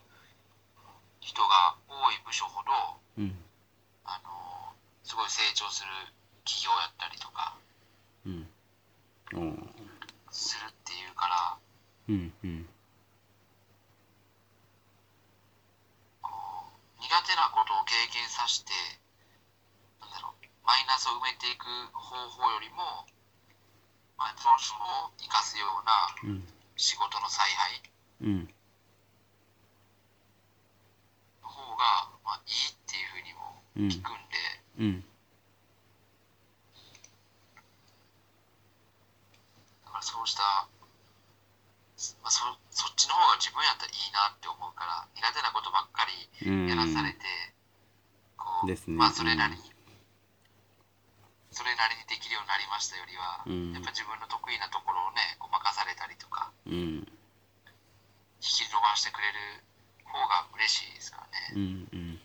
[1.19, 2.71] 人が多い部署ほど
[3.17, 3.37] うん。
[4.05, 4.73] あの
[5.03, 5.89] すごい成長する
[6.45, 7.53] 企業やったりとか
[8.25, 8.47] うん。
[10.31, 11.57] するっていうから
[12.09, 12.33] うん。
[12.43, 12.69] うん。
[16.21, 16.31] こ
[16.97, 18.73] う苦手なことを経験させて
[20.01, 23.05] なんだろうマイナスを埋めていく方法よりも、
[24.21, 26.43] まあ、長所を生かすようなうん
[26.77, 27.81] 仕事の采配
[28.21, 28.49] うん。
[31.41, 33.87] の方が、まあ、いいっていうふうにもうん。
[33.89, 34.37] 聞くんで、
[34.77, 35.01] うん。
[39.85, 40.41] だからそうした、
[42.21, 47.17] まあ、そそっちの方が自分やったらいいなって思うから苦手なことばっかりうんやらされて、
[48.37, 48.97] こうですね。
[48.97, 49.70] まあそれなりに、
[51.51, 53.73] それなりにできるようになりましたよりは、うん。
[53.75, 57.03] やっぱ自分の得意なところをねこう任されたりとかうん。
[58.39, 59.63] 引き伸ばしてくれる
[60.07, 61.53] 方が嬉しいですからね。
[61.55, 62.19] うんうん。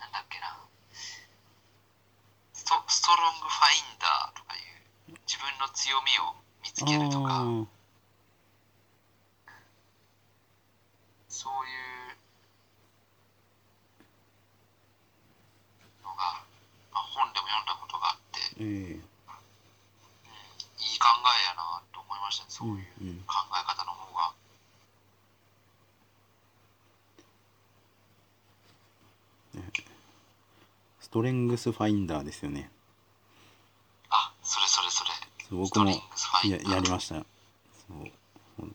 [0.00, 0.56] なんだっけな。
[2.52, 4.58] ストストロングファインダーとかい
[5.12, 7.44] う自分の強みを見つけるとか
[11.46, 12.18] そういう
[16.02, 16.42] のが、
[16.90, 18.98] まあ、本でも読んだことがあって、ーえ。
[18.98, 24.34] えいい考えやなと思いましたねそういううんうん考え方の方が。
[31.00, 32.68] ストレングスファインダーですよね。
[34.10, 35.10] あそれそれそれ。
[35.56, 35.96] 僕もや
[36.74, 37.14] やりました。
[37.14, 37.22] そ
[37.94, 38.10] う
[38.58, 38.74] ほん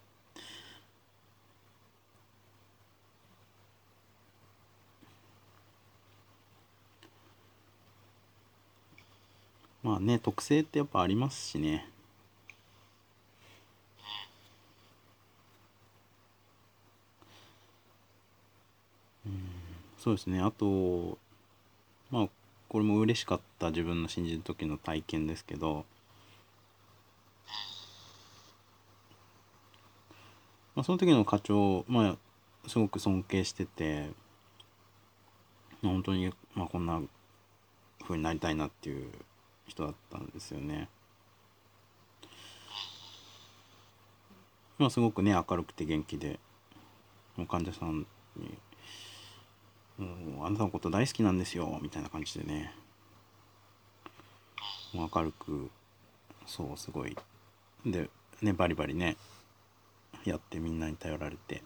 [9.84, 11.88] まあね特性ってやっぱありますしね。
[19.25, 19.49] うん
[19.99, 20.39] そうですね。
[20.41, 21.17] あと
[22.11, 22.29] まあ
[22.69, 25.86] これも嬉しかった自分の新人の時の体験ですけど。
[30.75, 34.09] まあ、その時の課長、まあ、すごく尊敬してて、
[35.82, 37.01] まあ、本当に、まあ、こんな
[38.03, 39.11] 風になりたいなっていう
[39.72, 40.89] 人だったんですよね。
[44.78, 46.39] まあ、すごくね明るくて元気で
[47.47, 48.05] 患者さん
[48.36, 48.57] に
[49.97, 52.74] 「もうあなたのこと大好きなんですよ」みたいな感じでね。
[54.93, 55.72] もう明るく
[56.45, 57.15] そうすごい。
[57.86, 58.09] で
[58.41, 59.15] ねバリバリね
[60.26, 61.63] やってみんなに頼られて。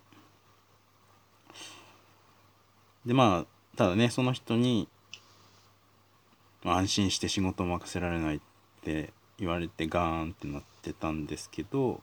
[3.05, 4.87] でまあただねその人に、
[6.73, 8.39] 安心して仕事を任せられないっ
[8.83, 12.01] て言われてガーンってなってたんですけど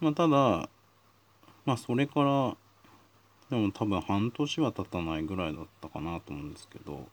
[0.00, 0.68] まあただ
[1.66, 2.56] まあそれから
[3.50, 7.06] でも多分半年は経たないぐらいだったかなと思うんですけど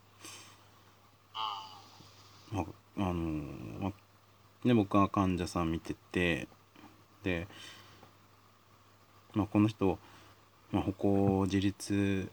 [2.51, 2.65] まあ
[2.97, 3.13] あの
[3.79, 3.91] まあ
[4.65, 6.47] で僕は患者さん見てて
[7.23, 7.47] で、
[9.33, 9.99] まあ、この人、
[10.71, 12.29] まあ、歩行自立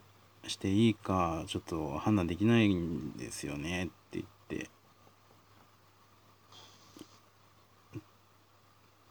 [0.49, 4.71] していいかちょっと判断できないんですよねって言って、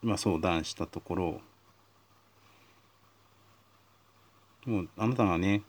[0.02, 1.42] まあ、相談したところ。
[4.66, 5.62] もうあなたがね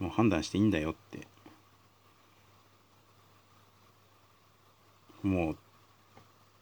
[0.00, 1.26] もう判断していいんだよって。
[5.22, 5.56] もう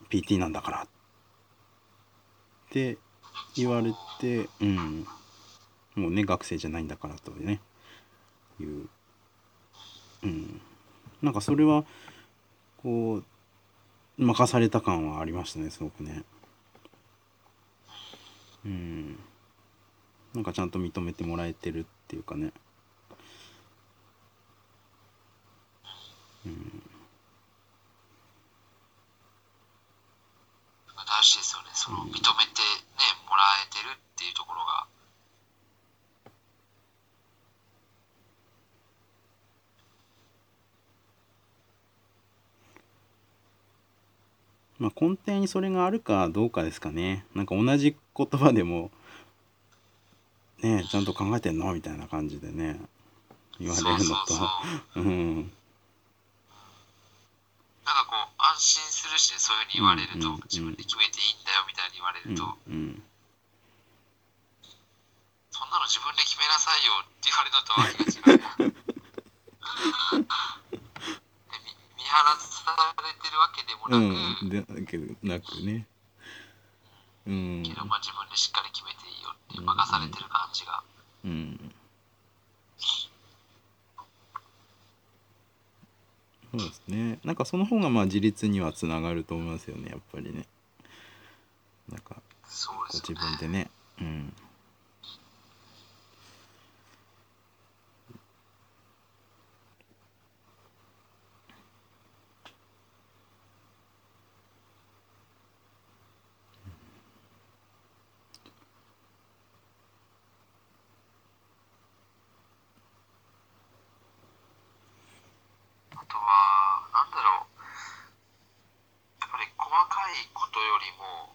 [0.08, 0.88] PT なんだからっ
[2.70, 2.98] て
[3.56, 5.06] 言われてうん。
[5.94, 7.60] もうね学生じゃないんだからとね。
[8.62, 8.88] いう。
[10.22, 10.60] うん。
[11.20, 11.84] なんかそれは
[12.82, 13.24] こう
[14.18, 16.22] 任された感はありましたねすごくね。
[18.64, 19.18] うん。
[20.34, 22.52] なんかちゃんと認めてもらえてるっていうかね。
[26.46, 26.82] うん。
[31.04, 31.68] 大事ですよね。
[31.74, 32.24] その認めてね
[33.28, 34.86] もらえてるっていうところが。
[44.82, 47.24] まあ、根底にそれがあるかどうかですかね。
[47.36, 48.90] なんか同じ言葉でも
[50.58, 52.80] ねちゃんと考えてんのみたいな感じでね
[53.60, 54.34] 言われるのと。
[54.34, 54.50] そ
[54.96, 55.36] うん。
[55.36, 55.44] なん
[57.94, 60.40] かこう安心するしそういうふうに言われると、うんうんうん。
[60.50, 63.02] 自分で決めていいんだよみたいに言われると、うんうん。
[65.54, 67.94] そんなの自分で決めなさいよって言われるのとは違
[70.26, 70.34] う
[72.12, 75.86] で見見放されてるわけでもなく、うんでだけどなくね。
[77.26, 77.62] うん。
[77.64, 80.82] けどまあ自分でしっかり決めていいよって任されてる感じが、
[81.24, 81.72] うん。
[86.52, 87.18] そうですね。
[87.24, 90.46] なんかその方がまあ自立にはつながると思いますよねやっぱりね。
[91.88, 93.70] なんかそうこう自でね分でね。
[94.00, 94.34] うん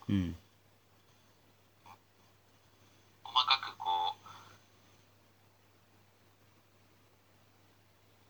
[0.07, 0.36] うん。
[3.24, 4.26] 細かくこう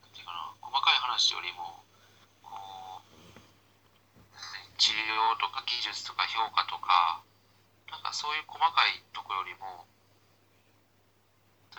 [0.04, 1.84] なんていうかな細かい話よりも
[2.44, 3.08] こう
[4.78, 7.22] 治療とか技術とか評価とか
[7.92, 9.86] なんかそういう細かいところよりも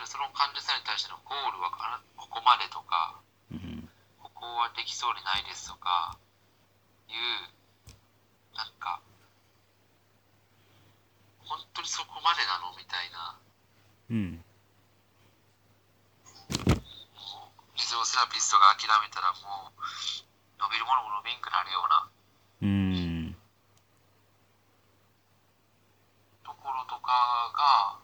[0.06, 1.70] その患者さんに対してのゴールは
[2.16, 3.88] ここまでとかうん。
[4.22, 6.16] ここはできそうにないですとか
[7.08, 7.57] いう
[8.58, 8.98] なんか
[11.46, 12.74] 本当にそこまでなの？
[12.76, 13.38] みたいな。
[14.10, 14.42] うん。
[16.66, 19.80] もうリゾーセラピストが諦めたらもう
[20.58, 22.10] 伸びるものも伸びんくなるような。
[22.62, 23.36] うん。
[26.42, 27.14] ところとか
[27.54, 28.02] が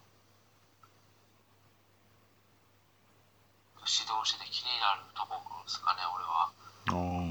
[3.84, 6.54] 指導してて気になるところですかね俺は。
[6.88, 7.23] ああ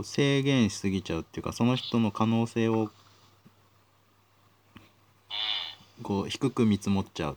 [0.00, 2.88] こう制限しすぎちゃうっていうかその人の可能性をうん
[6.02, 7.36] こう低く見積もっちゃう。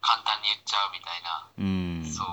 [0.00, 1.44] 簡単に言っちゃうみたいな。
[1.58, 1.62] う
[2.00, 2.10] ん。
[2.10, 2.26] そう。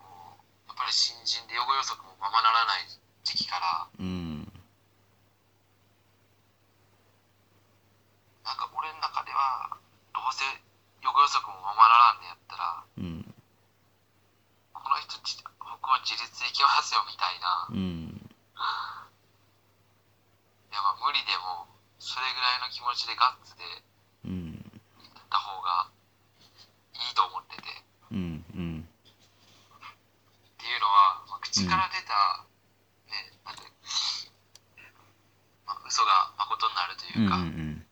[0.00, 2.88] やっぱり新人で予後予測もままならない
[3.24, 4.48] 時期から、うん。
[8.40, 9.76] なんか俺の中では、
[10.14, 10.40] どうせ
[11.04, 13.34] 予後予測もままならんねやったら、うん
[14.84, 15.40] この人じ、
[15.84, 16.00] 僕は
[16.54, 17.66] 自立できますよみたいな。
[17.70, 18.14] うん。
[20.70, 21.66] いやまあ無理でも、
[21.98, 23.64] それぐらいの気持ちでガッツで
[24.24, 24.54] うん
[25.02, 25.90] やった方が
[26.94, 27.82] いいと思ってて。
[28.12, 28.44] うん。
[28.54, 28.86] うん。
[28.86, 28.86] っ
[30.58, 32.46] ていうのは、まあ、口から出た、
[33.10, 33.62] ね、なんて、
[35.66, 37.86] まあ、嘘が誠になるとうんいうか、うん。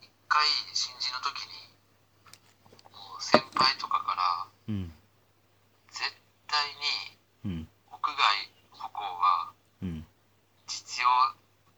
[0.00, 1.68] 一回新人の時に
[2.88, 4.92] もう先輩とかからうん
[5.90, 6.08] 絶
[6.48, 6.72] 対
[7.44, 8.16] にうん屋外
[8.72, 9.52] 歩行は
[9.82, 10.06] うん
[10.66, 11.08] 実用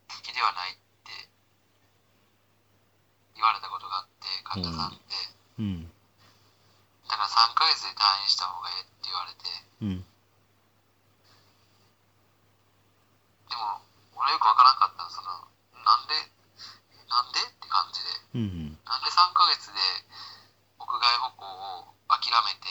[0.06, 1.28] 的ではないって
[3.34, 3.88] 言われたこと
[4.60, 5.90] うん。
[7.08, 9.42] だから3ヶ月で退院した方がええって言われて。
[9.82, 10.04] うん。
[13.50, 13.82] でも
[14.14, 15.30] 俺よくわからなかったのその
[15.82, 16.14] なんで
[17.10, 18.10] なんでって感じで。
[18.34, 19.78] うんなんで3ヶ月で
[20.78, 22.66] 屋外歩行を諦めて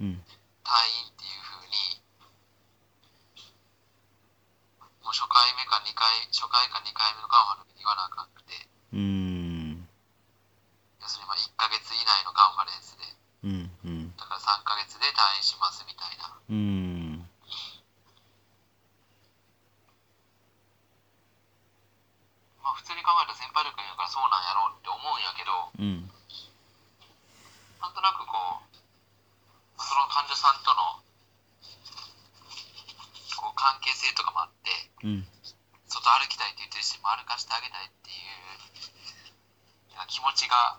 [0.00, 0.24] うん。
[0.64, 0.72] 退
[1.04, 2.00] 院っていう風に
[5.02, 8.54] もう初回目か2回初回か2回目のカンファの時に言わなあかんくて。
[8.94, 9.41] うん。
[9.41, 9.41] 要
[11.12, 13.04] するにまあ1ヶ月以内のカンファレンスで。
[13.44, 14.16] うんうん。
[14.16, 16.32] だから3ヶ月で退院しますみたいな。
[16.48, 17.28] うん。
[22.64, 26.08] まあ普通に考えたら先輩力がいるからそうなんやろうって思うんやけどうん。
[27.82, 28.72] なんとなくこう
[29.76, 31.02] その患者さんとの
[33.36, 34.70] こう関係性とかもあって
[35.04, 35.26] うん。
[35.90, 38.32] 外歩きたいって言ってる人にも歩かせてあげたいっていう
[40.08, 40.78] 気持ちが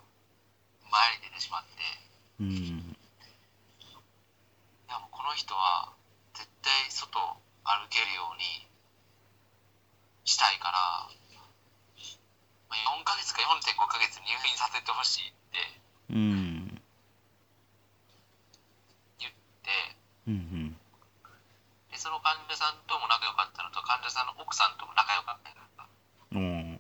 [2.43, 5.93] うんいやもうこの人は
[6.35, 7.15] 絶対外
[7.63, 8.67] 歩けるように
[10.25, 11.07] したいから、
[12.67, 15.57] まあ、4ヶ月か4.5ヶ月入院させてほしいって
[16.11, 16.81] うん
[19.19, 19.31] 言っ
[19.63, 19.95] て
[20.27, 20.75] うん
[21.91, 25.87] でその患者さんとも仲良かったのと患者さんの奥さんとも仲良かったから
[26.35, 26.79] うん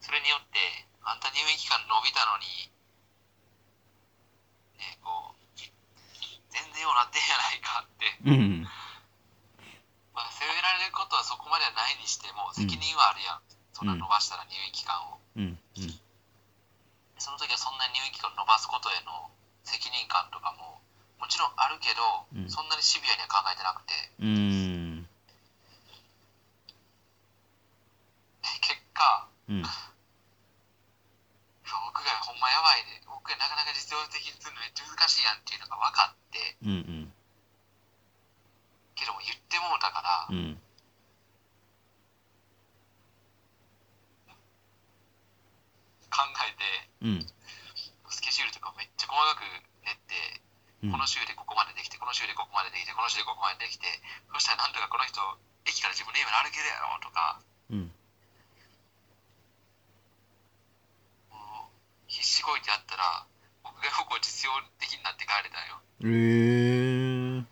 [0.00, 0.58] それによって
[1.04, 2.44] あんた入院期間伸びたのに
[4.80, 5.40] ねこう
[6.50, 8.66] 全然ようなってんやないかってうん
[10.12, 13.40] まあ、責められることはそこまではないにしても責任はあるやん、
[13.72, 16.00] そんな伸ばしたら入院期間を、うんうん
[17.20, 19.30] その時はそんな入院期間を伸ばすことへの
[19.62, 20.80] 責任感とかも
[21.20, 22.02] もちろんあるけど、
[22.34, 25.06] うんそんなにシビアには考えてなくてうん
[28.60, 29.70] 結果うん僕
[32.04, 37.12] がほんまやばいで僕がなかなか実用的にするのめっちゃ難しいやんっていうのが分かってうん
[38.96, 40.58] けども言ってもうたから、うん
[46.10, 46.66] 考えて
[47.06, 47.26] うん
[48.10, 49.46] スケジュールとかめっちゃ細かく
[49.86, 50.42] 練って
[50.82, 53.84] うんこの週でここまでできて、この週でここまでできて、この週でここまでできて、
[54.32, 55.20] そしたらなんとかこの人、
[55.68, 57.36] 駅から自分の家まで歩けるやろとか、
[57.68, 57.92] うん
[61.28, 61.76] もう
[62.08, 63.28] 必死こいてやったら、
[63.60, 65.44] 僕が僕は実用的になって帰
[66.02, 66.14] れたんよ。
[66.14, 67.44] えー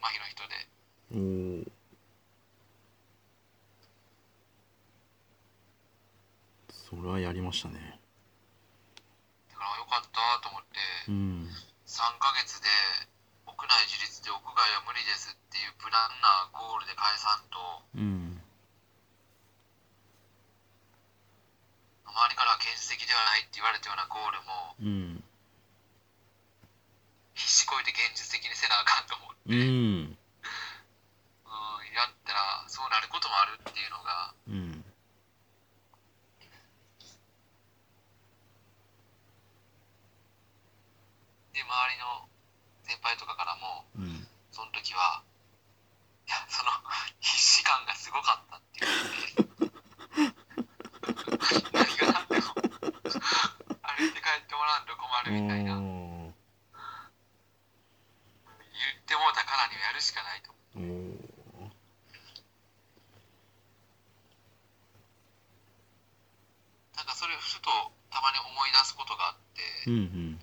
[0.00, 0.54] 麻痺の人で。
[1.12, 1.76] おー
[6.88, 7.98] それはやりましたね
[9.50, 10.78] だからよかったと思って、
[11.10, 11.50] うん
[11.86, 12.66] 3 3ヶ月で
[13.46, 17.58] 屋内自立で屋外は無理ですっていう無難なゴールで返さんと
[17.94, 18.40] うん
[22.06, 25.24] 周りからは現実的ではないって言われたようなゴールもうん。
[27.34, 30.18] 必死こいて現実的にせなあかんと思って、ううんん
[31.94, 34.84] やったらそうなることもあるっていうのがうん
[41.52, 42.28] で周りの
[42.84, 45.22] 先輩とかからもうんその時は
[46.26, 46.70] いやその
[47.20, 49.76] 必死感がすごかったって言って
[51.72, 56.34] 何が何でも歩いて帰ってもらわんと困るみたいな言おっ
[59.06, 61.70] てもうたからにはやるしかないとーお
[66.96, 67.70] なんかそれをふと
[68.10, 69.16] たまに思い出すこと
[69.86, 70.40] があってーうん。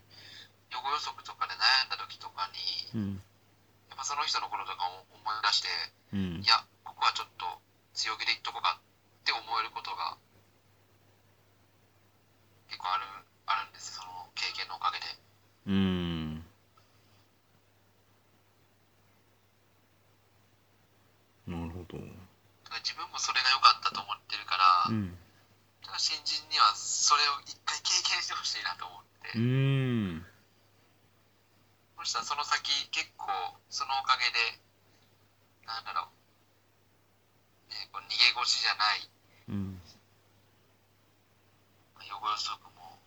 [0.71, 2.49] 予後予測とかで悩んだ時とか
[2.93, 3.21] にうん。
[3.89, 5.67] やっぱその人のこととかを思い出して
[6.13, 6.41] うん。
[6.41, 7.45] いやここはちょっと
[7.93, 10.17] 強気で言っとこうかって思えることが
[12.67, 13.03] 結構ある
[13.45, 15.05] あるんですその経験のおかげで
[15.67, 16.43] うん
[21.47, 24.57] なるほどだから自分もそれが良かったと思ってるか
[24.89, 25.13] ら、うん
[25.83, 30.25] だから新人にはそれを一回経験してほしいなと思って、うん
[31.99, 33.27] そしたらその先結構
[33.69, 34.59] そのおかげで
[35.67, 39.09] なんだろう、ね、こう逃げ腰じゃない
[39.49, 39.79] うん
[42.07, 42.99] 予後予測も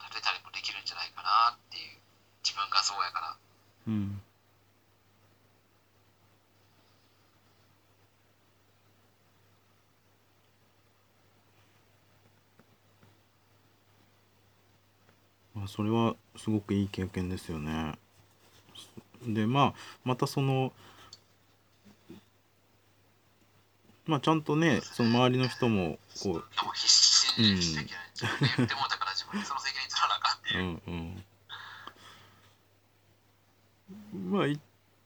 [0.00, 1.96] 立てたりもできるんじゃないかなっていう
[2.44, 3.36] 自分がそうやから
[3.88, 4.20] うん
[15.54, 17.94] まあそれはすごくいい経験ですよね。
[19.26, 20.70] でまあまたその
[24.04, 26.42] まあちゃんとねその周りの人もこうでも
[26.74, 31.24] 必死にしなきゃ自分で言ってもうたから自分でその責任取らなあかんっていう、うん
[34.14, 34.60] うん、まあい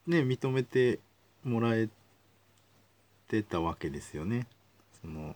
[0.09, 0.99] ね認めて
[1.45, 1.89] もらえ
[3.29, 4.49] てたわけですよね。
[5.01, 5.33] その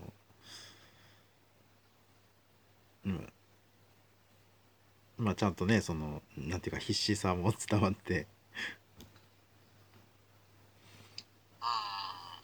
[3.07, 3.33] うん
[5.21, 8.27] まあちゃんとねそのなんていうか必死さも伝わって。
[11.63, 12.41] うん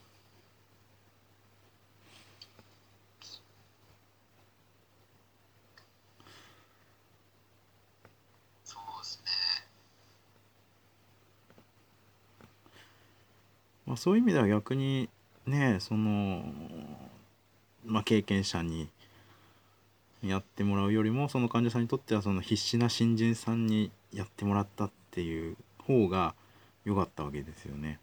[8.65, 9.31] そうですね。
[13.87, 15.09] まあ、そういう意味では逆に
[15.47, 16.43] ねその、
[17.85, 18.89] まあ、経験者に
[20.23, 26.35] やってもらうよりもその患者さんにとってはその必死な新人さんにやってもらったっていう方が
[26.85, 27.99] 良かったわけですよね。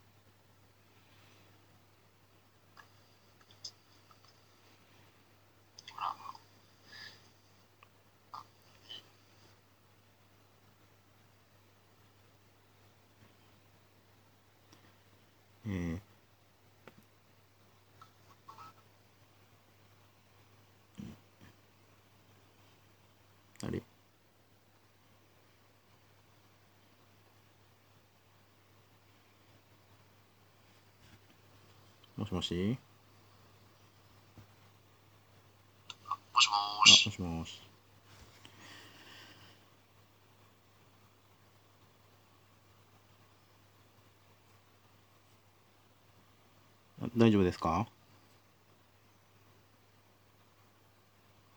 [15.66, 16.00] えー
[23.62, 23.82] あれ
[32.34, 32.80] もしもし？
[36.34, 37.06] もしもし。
[37.06, 37.62] もしもし。
[47.04, 47.88] あ大丈夫ですか？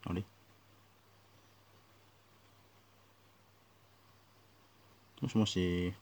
[0.04, 0.22] あれ？
[5.22, 5.94] もしもし。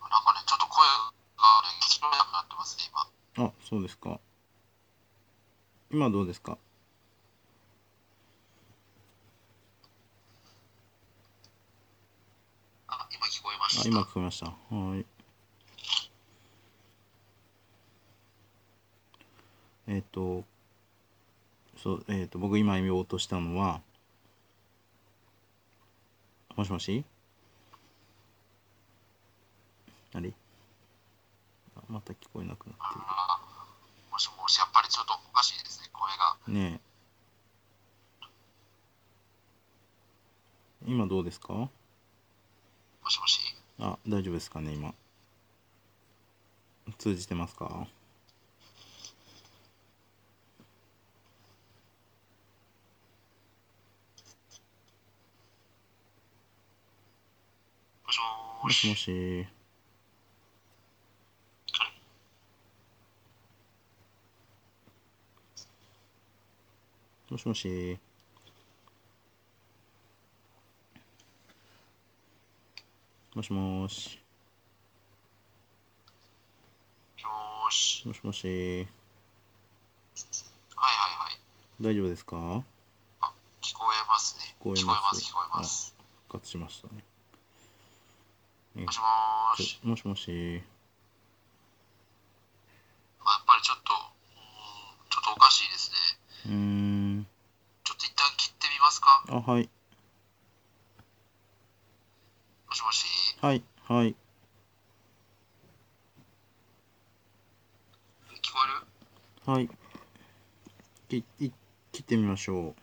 [0.00, 2.99] なんかねちょっと声がね聞こえなくなってますね今
[3.44, 4.20] あそうですか。
[5.90, 6.58] 今どうですか？
[12.88, 13.88] あ今聞こえまあした。
[13.88, 14.46] 今聞こえました。
[14.46, 15.06] はーい。
[19.88, 20.44] えっ、と
[21.76, 23.80] そうえっ、と僕今言おうとしたのは
[26.56, 27.04] もしもし？
[30.12, 30.32] あれ
[31.76, 33.02] あまた聞こえなくなっあも
[34.20, 36.36] しもしやっぱりちょっとおかしいですね声が。
[36.46, 36.90] ねえ。
[40.86, 41.52] 今どうですか？
[41.54, 41.70] も
[43.08, 43.40] しもし？
[43.78, 44.94] あ大丈夫ですかね今。
[46.98, 47.86] 通じてますか？
[58.62, 58.88] もし。
[58.88, 59.46] もし
[67.30, 67.46] もし。
[67.46, 67.98] もしもし。
[73.36, 73.88] もしも
[77.70, 78.08] し。
[78.08, 78.46] もしもし。
[78.46, 78.54] はい
[80.96, 81.38] はいはい。
[81.80, 82.36] 大丈夫ですか？
[82.36, 84.56] 聞こえますね。
[84.60, 85.94] 聞こえます聞こえます。
[86.26, 87.04] 復活しましたね。
[88.76, 89.78] えもしもーし。
[89.84, 90.62] もしもし。
[93.24, 93.92] あやっぱりちょっと、
[95.10, 95.39] ちょっと。
[96.46, 97.26] うーん。
[97.84, 99.24] ちょっと一旦切ってみますか。
[99.28, 99.68] あ、はい。
[102.68, 103.36] もしもし。
[103.40, 103.62] はい。
[103.84, 104.14] はい。
[108.42, 108.58] 聞こ
[109.46, 109.52] える？
[109.52, 109.68] はい。
[111.08, 111.52] きい
[111.92, 112.74] 切ってみましょ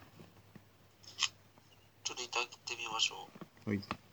[2.03, 3.27] ちょっと一旦切ってみましょ
[3.67, 3.71] う。
[3.71, 3.73] う。
[3.73, 4.06] はい。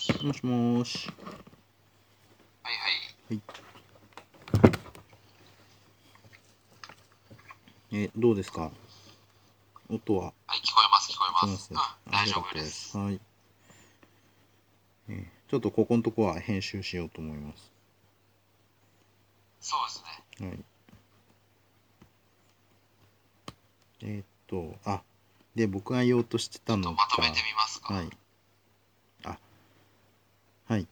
[0.00, 0.24] もしもーし。
[0.24, 1.08] もしもーし。
[2.62, 2.74] はい
[3.28, 3.42] はい。
[7.92, 8.70] え、どうですか？
[9.90, 11.56] 音ははい、聞こえます、聞こえま。
[11.56, 11.76] すすうん、
[12.12, 12.96] 大丈夫です。
[12.96, 13.20] はい。
[15.08, 17.72] えーちょっとここのとこは編集しようと思います。
[19.60, 20.04] そうです
[20.44, 20.48] ね。
[20.48, 20.64] はい。
[24.02, 25.02] えーっと、あ、
[25.56, 27.94] で、僕が言おうとしてたのが、まとめてみますか。
[27.94, 28.10] はい。
[29.24, 29.38] あ、
[30.68, 30.86] はい。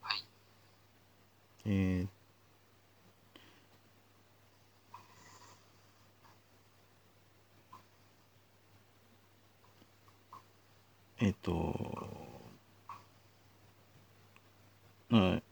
[0.00, 0.24] はい。
[1.66, 2.08] えー
[11.18, 11.50] えっと、
[15.10, 15.42] はい。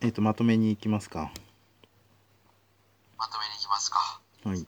[0.00, 1.30] えっと、まとめに行きますか。
[3.18, 4.20] まとめに行きますか。
[4.44, 4.66] はい。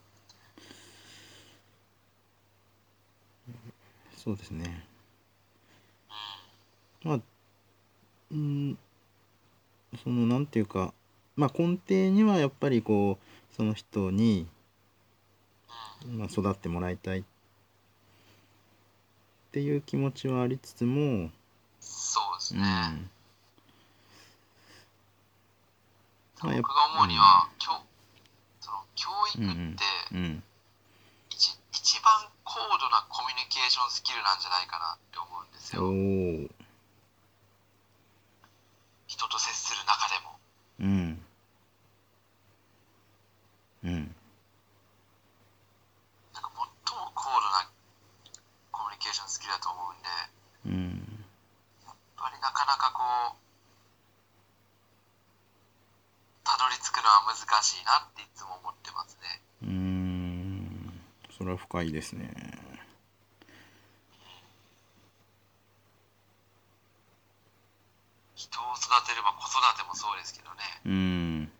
[4.17, 4.85] そうですね。
[7.03, 7.21] まあ、
[8.31, 8.79] うん、
[10.03, 10.93] その、なんていうか、
[11.37, 14.47] まあ、根底にはやっぱりこう、その人に、
[16.07, 17.21] まあ、育ってもらいたい。
[17.21, 17.25] っ
[19.53, 21.31] ていう気持ちはありつつも、
[21.81, 22.61] そうですね。
[26.45, 27.73] うん、僕が思うには、教
[28.61, 30.43] その教育って、うん
[31.31, 32.13] 一一番
[32.45, 36.47] 高度なコミュニケーションスキルなんじゃないかなって思うんですおよ。
[36.47, 36.71] お
[39.07, 39.53] 人と接
[40.81, 41.23] うん。
[43.85, 44.15] うん。
[46.35, 46.51] なんか
[46.85, 47.71] 最も高度な
[48.73, 50.15] コミュニケーションスキルだと思うんでや
[50.67, 51.25] うん。
[51.87, 53.41] っぱりなかなかこう
[56.45, 59.41] たどり着くのは難しいなっていつも思ってますね。
[59.63, 61.01] うーん。
[61.37, 62.31] それは深いですね。
[68.35, 70.63] 人を育てれば子育てもそうですけどね。
[70.87, 71.51] うん。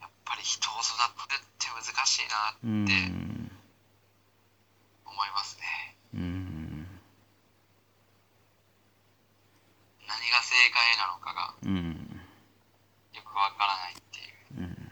[0.00, 0.92] やっぱり人を育
[1.28, 3.50] てるって難しいなうってん
[5.06, 5.96] 思いますね。
[6.14, 6.86] うん。
[10.06, 12.20] 何が正解なのかがうん。
[13.14, 14.22] よくわからないってい
[14.60, 14.60] う。
[14.60, 14.90] うん。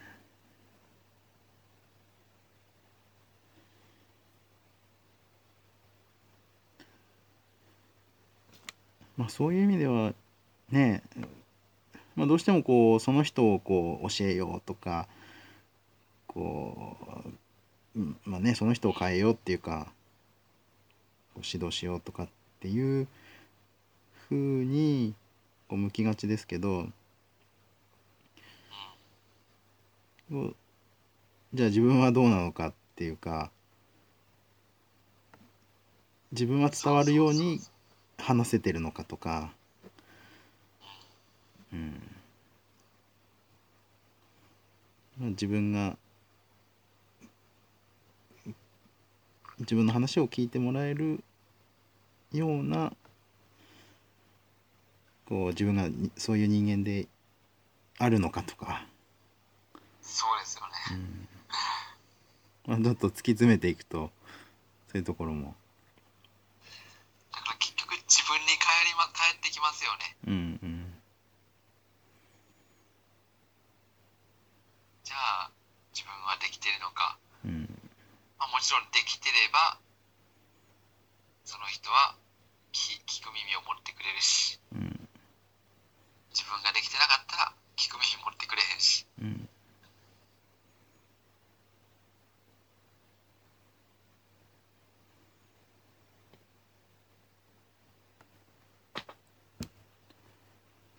[9.15, 10.13] まあそういう意味では
[10.71, 11.03] ね
[12.15, 15.07] まあ、どうしてもこうその人をこう教えようとか
[16.27, 16.97] こ
[17.95, 19.91] うまあねその人を変えようっていうか
[21.33, 22.27] こう指導しようとかっ
[22.59, 23.07] ていう
[24.29, 25.15] ふうに
[25.67, 26.87] こう向きがちですけど
[30.29, 30.55] こう
[31.53, 33.51] じゃあ自分はどうなのかっていうか
[36.31, 37.59] 自分は伝わるように
[38.17, 39.51] 話せてるのかとか。
[41.73, 42.01] うん
[45.12, 45.97] まあ自分が
[49.59, 51.23] 自分の話を聞いてもらえる
[52.31, 52.93] ような
[55.27, 57.07] こう自分がにそういう人間で
[57.97, 58.85] あるのかとか、
[60.01, 60.73] そうですよね。
[62.67, 62.81] うん。
[62.81, 64.11] まあ、ちょっと突き詰めていくと
[64.87, 65.55] そういうところも、
[67.31, 68.53] だから結局自分に帰
[68.89, 70.15] りま帰ってきますよね。
[70.27, 70.93] うんうん
[75.03, 75.15] じゃ
[75.45, 75.51] あ
[75.93, 77.67] 自分はできてるのか、うん
[78.39, 79.77] まあ、もちろんできてれば
[81.43, 82.15] その人は
[82.71, 85.07] 聞聞く耳を持ってくれるしうん
[86.31, 89.49] 自分ができてなかったら聞く耳持ってくれへんしうん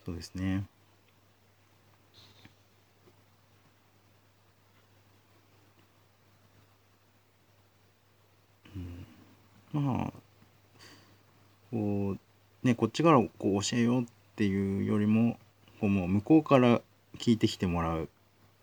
[0.04, 0.64] そうですね。
[9.74, 10.12] まあ
[11.70, 14.04] こうねこっちからこう教えようっ
[14.36, 15.36] ていうよりも
[15.80, 16.80] こうもう向こうから
[17.18, 18.08] 聞いてきてもらう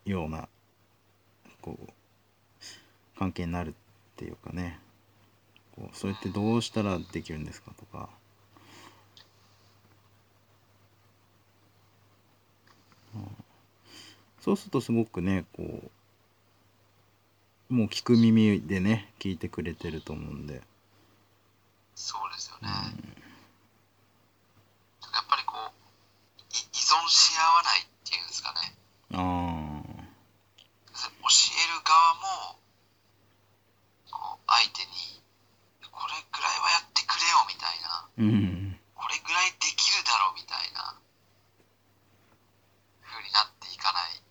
[0.05, 0.47] ような
[1.61, 1.89] こう
[3.19, 3.73] 関係になるっ
[4.15, 4.79] ていうかね。
[5.75, 8.09] こうそれってどうしたらできるんですかとか。
[14.39, 15.63] そうするとすごくねこ
[17.69, 20.61] うもう聞く耳でね聞いてくれてると思うんで、
[21.95, 22.71] そうですよね、う
[25.07, 25.71] ん、やっぱりこう
[26.51, 28.75] い依存し合わないっていうんですかね。
[29.13, 29.17] あ
[31.01, 32.59] 教える側も
[34.11, 35.21] こう相手に
[35.91, 37.87] これぐらいはやってくれよみたいな。
[37.87, 40.93] あうんこれぐらいできるだろうみたいな
[43.01, 44.21] 風になっていかない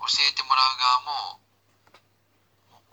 [0.00, 1.44] 教えてもらう側も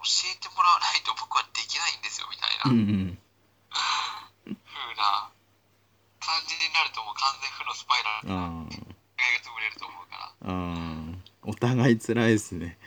[0.04, 5.32] 教えてもらわないと僕はできないんですよみたいなうんうん風な
[6.20, 10.76] 感じになるともう完全負のスパイラルあが潰れると思うからあ
[11.48, 11.56] あ
[11.88, 12.78] あお互い辛いですね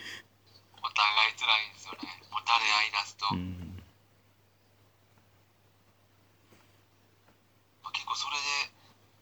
[0.83, 3.81] お互い辛いんですよねもたれ合い出すと、うん
[7.83, 8.43] まあ結構それで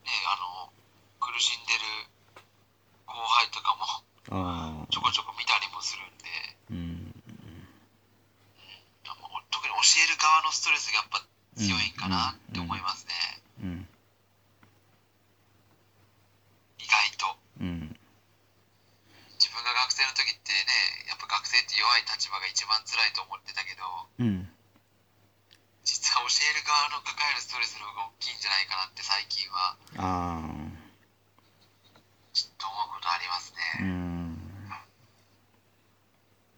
[0.04, 0.34] ねあ
[0.66, 0.72] の
[1.20, 1.84] 苦しんでる
[3.06, 3.86] 後輩とかも
[4.34, 6.26] ああちょこちょこ見たりもするんで
[6.70, 7.14] うん
[9.22, 11.22] もう特に教える側のストレスがやっぱ
[11.56, 13.12] 強いんかなって思いますね、
[13.62, 13.86] うん
[16.78, 17.94] 意外とうん
[19.38, 23.82] 自分が学生の時ってねやっぱ学生って弱い立場が一番辛いと思ってたけど
[24.18, 24.48] うん
[25.84, 30.40] 実は教える側の抱えるストレスの方が大きいんじゃないかなって最近はあ
[32.32, 34.36] ちょっと思うことありますあうね、ん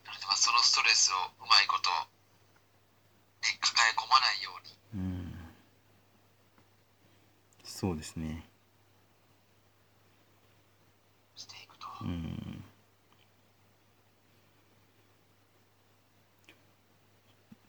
[0.04, 1.90] なのでまあそのストレスをうまいこと、
[3.42, 4.50] ね、抱え込まないよ
[4.94, 5.34] うにうん
[7.64, 8.44] そうですね
[11.36, 12.64] していくとうん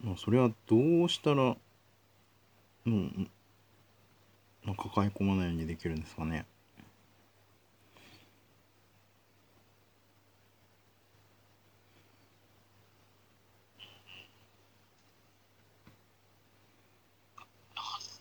[0.02, 1.56] まあそれはどうしたら
[2.84, 3.30] うん
[4.64, 6.46] まあ、抱え込まないようにできるんですかね。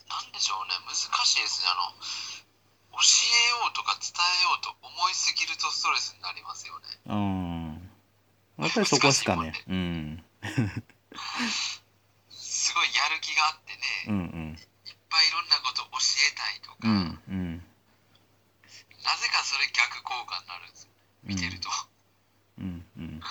[0.10, 0.74] なんでしょうね。
[0.86, 1.70] 難しいですね。
[1.70, 1.94] あの
[2.92, 4.12] 教えようとか伝
[4.42, 6.86] えようと思いすぎるとストレスになりますよね。
[7.08, 7.92] うん。
[8.64, 9.54] やっぱりそこですかね。
[9.68, 10.24] うん
[12.30, 14.58] すごいやる気があってね、うんうん。
[14.58, 17.64] いっぱいいろんなこと教えたいとか、うんうん。
[19.04, 20.72] なぜかそれ逆効果になるん。
[20.72, 20.92] ですよ
[21.24, 21.70] 見てると、
[22.58, 23.20] うんうん。
[23.20, 23.28] 教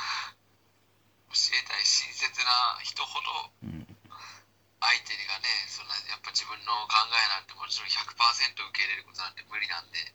[1.54, 3.86] えたい親切な人ほどうん。
[4.80, 10.14] 相手がねそんなやっぱ自分の考えなんてもちろん100%受け入れることなんて無理なんで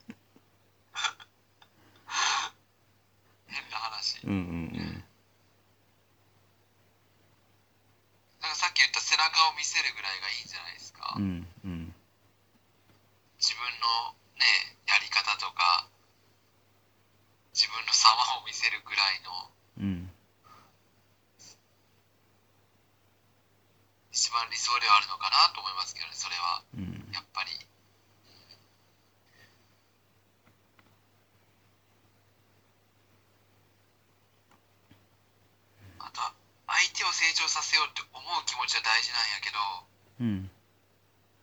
[40.21, 40.49] うん。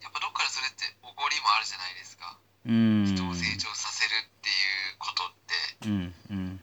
[0.00, 2.38] やっぱどっかでそれっておごりもあるじゃないですか。
[2.64, 3.04] うん。
[3.10, 4.52] 人を成長させるってい
[4.94, 5.32] うことっ
[5.82, 6.60] てうんうん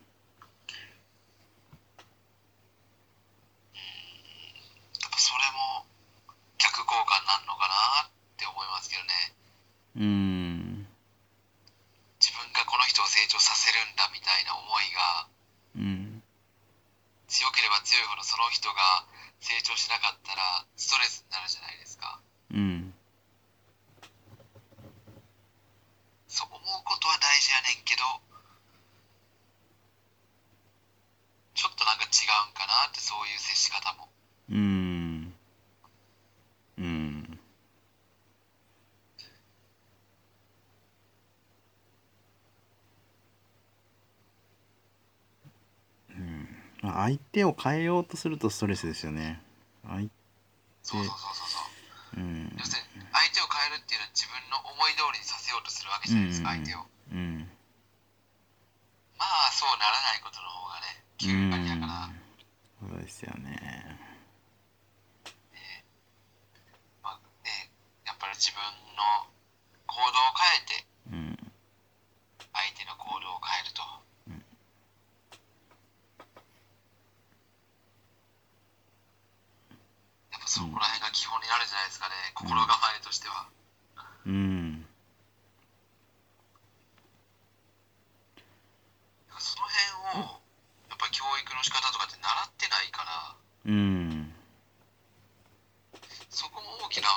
[5.01, 5.85] やっぱそれも
[6.57, 9.11] 逆効果になるのかなって思いますけどね
[9.95, 10.87] うん
[12.19, 15.27] 自分がこの人を成長させるんだみたいな思いが
[15.75, 16.23] うん
[17.27, 19.05] 強ければ強いほどその人が
[19.39, 22.19] 成長しなかったらストレスになるじゃないですか
[22.51, 22.93] うん
[26.27, 28.03] そう思うことは大事やねんけど
[31.55, 33.95] ちょっとなんか違うんかなってそういう接し方
[34.49, 35.33] もうん。
[36.77, 37.39] うん。
[46.09, 46.49] うん。
[46.81, 49.41] まあ相手を変えようとするとストレスですよね。
[49.85, 50.09] 相
[50.83, 51.59] そうそうそうそうそ
[52.17, 52.19] う。
[52.21, 52.55] うん。
[52.57, 56.85] 要するに相手を変えるっていうのは自分の思い通りにさせようとするわけじゃないですか、相手を。
[57.11, 57.49] うん。
[59.17, 62.09] まあそうならないことの方がね9割やから、
[62.81, 63.97] そうですよね
[67.01, 67.71] まあね、
[68.05, 68.59] やっぱり自分
[68.95, 69.27] の
[69.87, 71.51] 行動を変えてうん
[72.53, 73.83] 相手の行動を変えると、
[80.31, 83.47] やっぱそこら辺が基本になるんじゃないですかね、心構えとしては。
[84.25, 84.85] うん。
[89.37, 90.39] その辺を
[90.89, 93.35] やっぱり教育の仕方とかって習ってないから。
[93.65, 94.33] うん
[96.29, 97.09] そこも大きな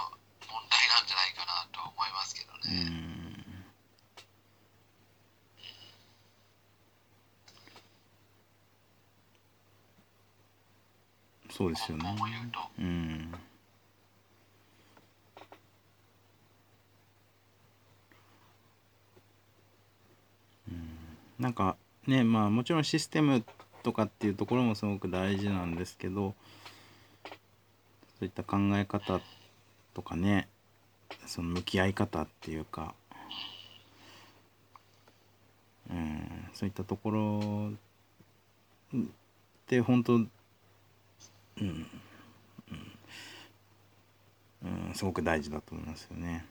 [0.49, 3.45] 問題なんじゃないかなとは思いますけどう、ん。
[11.51, 12.15] そうですよね。
[12.79, 13.35] うん。
[20.69, 20.89] うん。
[21.39, 23.45] なんかねまあもちろんシステム
[23.83, 26.35] とかっていうところもすごく大事なんですけど
[28.19, 29.21] そういった考え方
[29.95, 30.49] とかね
[31.27, 32.95] その向き合い方っていうか、
[35.91, 37.73] うん、そういったところ
[38.97, 39.01] っ
[39.67, 40.29] て本当うん、
[41.61, 41.87] うん
[44.63, 46.45] うん、すごく大事だと思いますよね。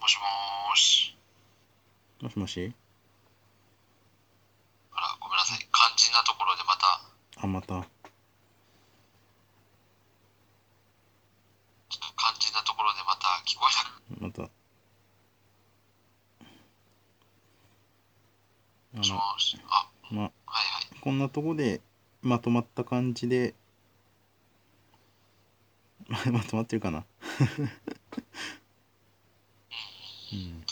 [0.00, 1.16] もしもーし
[2.22, 2.72] もしもし
[4.92, 7.02] あらごめんなさい肝心なところでまた
[7.40, 7.66] あまた。
[7.68, 7.84] ちょっ
[11.88, 13.66] と肝心なところでまた聞こ
[14.20, 14.50] えなくまた。
[18.94, 21.00] あのあまあはいはい。
[21.00, 21.80] こんなとこで
[22.22, 23.54] まとまった感じで
[26.08, 27.04] まとまってるかな
[30.32, 30.64] うん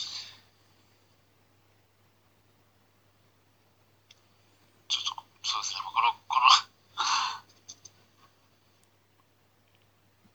[4.88, 5.12] ちょっと
[5.42, 6.48] そうですねこのこの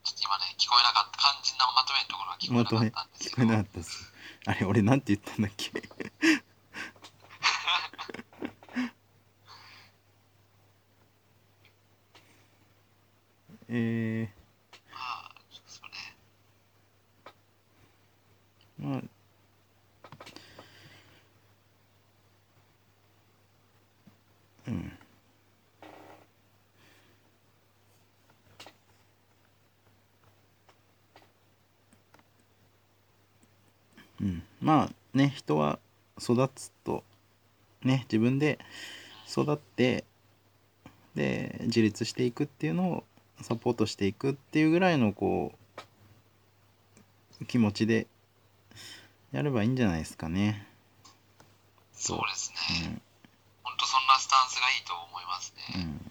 [0.03, 4.13] ちょっと今ね聞こえなかった肝心なまとめのところが聞こえなまとめかった聞こえなかったっす。
[4.45, 5.71] あれ俺なんて言ったんだっけ
[13.69, 14.29] え
[14.91, 15.31] まあ
[15.67, 19.21] そうねー、まあ
[24.67, 24.91] うん
[34.21, 35.79] うん、まあね人は
[36.21, 37.03] 育つと
[37.83, 38.59] ね自分で
[39.29, 40.05] 育って
[41.15, 43.03] で自立していくっていうのを
[43.41, 45.53] サポートしていくっていうぐらいのこ
[47.41, 48.07] う気持ちで
[49.31, 50.67] やればいいんじゃないですかね。
[51.93, 52.55] そうですね、
[52.85, 53.01] うん
[53.63, 56.01] 本当そんなスタンスがいいと思いますね、うん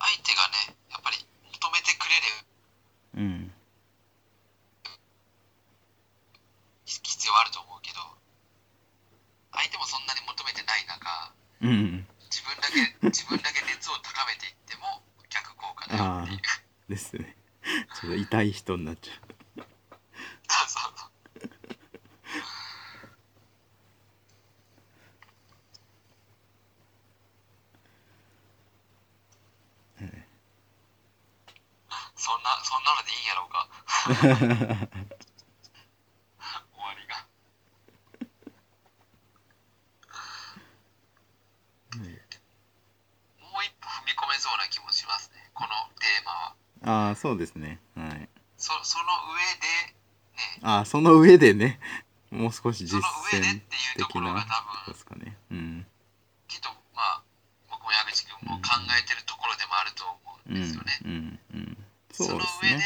[0.00, 1.16] 相手がねやっぱり
[1.52, 3.52] 求めてくれるうん
[6.86, 8.00] 必要あると思うけど
[9.52, 16.40] 相手もそんなに求めてない中うん自分だけ自分だけ熱を高めていっても逆効果だよっていう
[16.88, 17.36] ですね。
[18.00, 19.16] ちょっと痛い人になっちゃう。
[20.48, 21.10] そうそうそう
[32.16, 33.68] そんなそんなのでいいんやろうか
[34.06, 34.36] 終わ
[36.94, 37.26] りが。
[43.40, 45.50] もう一歩踏み込めそうな気もしますね。
[45.54, 45.68] この
[45.98, 46.24] テー
[46.84, 47.08] マは。
[47.08, 47.80] ああそうですね。
[47.96, 48.28] はい。
[48.56, 49.66] そその上で
[50.36, 50.60] ね。
[50.62, 51.80] ああその上でね。
[52.30, 53.02] もう少し実その
[53.32, 54.46] 上で践っていうと的ころがな多
[54.84, 55.36] 分ですかね。
[55.50, 55.86] うん
[56.46, 57.22] きっとまあ
[57.70, 58.68] 僕も矢口君も考
[58.98, 61.76] えてるところでもあると思うんうんですよね、うんうん
[62.10, 62.84] そのそうです上で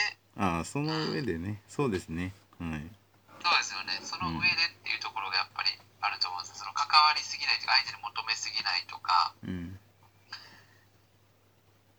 [0.63, 0.63] ね。
[0.63, 2.33] ああその上でねそうですね。
[2.59, 2.91] はい。
[3.43, 4.51] そうですよねその上でっ
[4.87, 9.75] ていうところがやっぱりあると思うんですその関わりすぎないとか相手に求めすぎないとかうん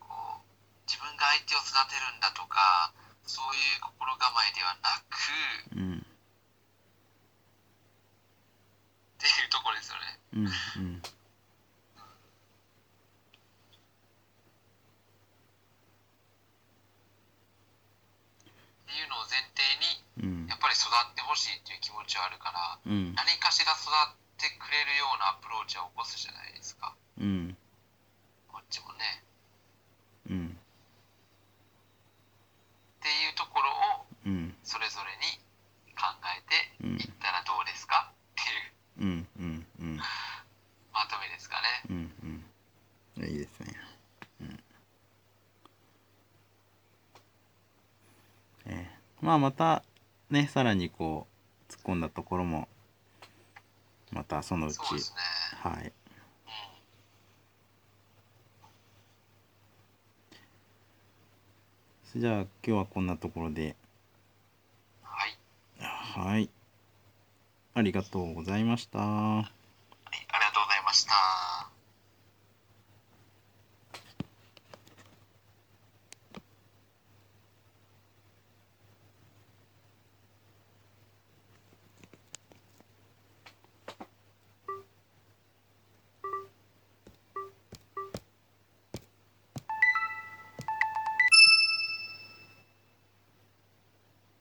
[0.00, 0.08] こ
[0.40, 0.48] う
[0.88, 2.96] 自分が相手を育てるんだとか
[3.28, 5.20] そういう心構えではなく
[5.76, 6.08] うんっ
[9.20, 11.12] ていうところですよねうんうんっ
[18.86, 23.14] ていうのを前提にうんやっぱり育ってほしいっていう気持ちはあるからうん。
[23.14, 26.94] 何かしら育ってくれるようなアプローチを起こすじゃないですか。
[27.18, 27.56] うん。
[28.48, 29.22] こっちもね。
[30.30, 30.48] うん。
[30.48, 30.50] っ
[33.00, 33.70] ていうところ
[34.00, 34.54] をうん。
[34.62, 35.38] それぞれに
[35.96, 36.04] 考
[36.36, 38.12] えていったらどうですか？
[38.32, 39.08] っていう。
[39.08, 39.96] うんうんうん。
[39.96, 41.68] まとめですかね。
[41.90, 42.12] うん
[43.16, 43.24] うん。
[43.30, 43.74] いいですね。
[44.40, 44.60] うん。
[48.66, 48.94] えー
[49.24, 49.82] まあまた
[50.28, 51.26] ねさらにこ
[51.70, 52.68] う突っ込んだところも
[54.14, 54.76] またそのうち。
[54.76, 55.18] そうですね。
[55.60, 55.92] はい。
[62.14, 62.20] うん。
[62.20, 63.76] じゃあ今日はこんなところで。
[66.14, 66.48] はい。
[67.74, 69.50] ありがとうございました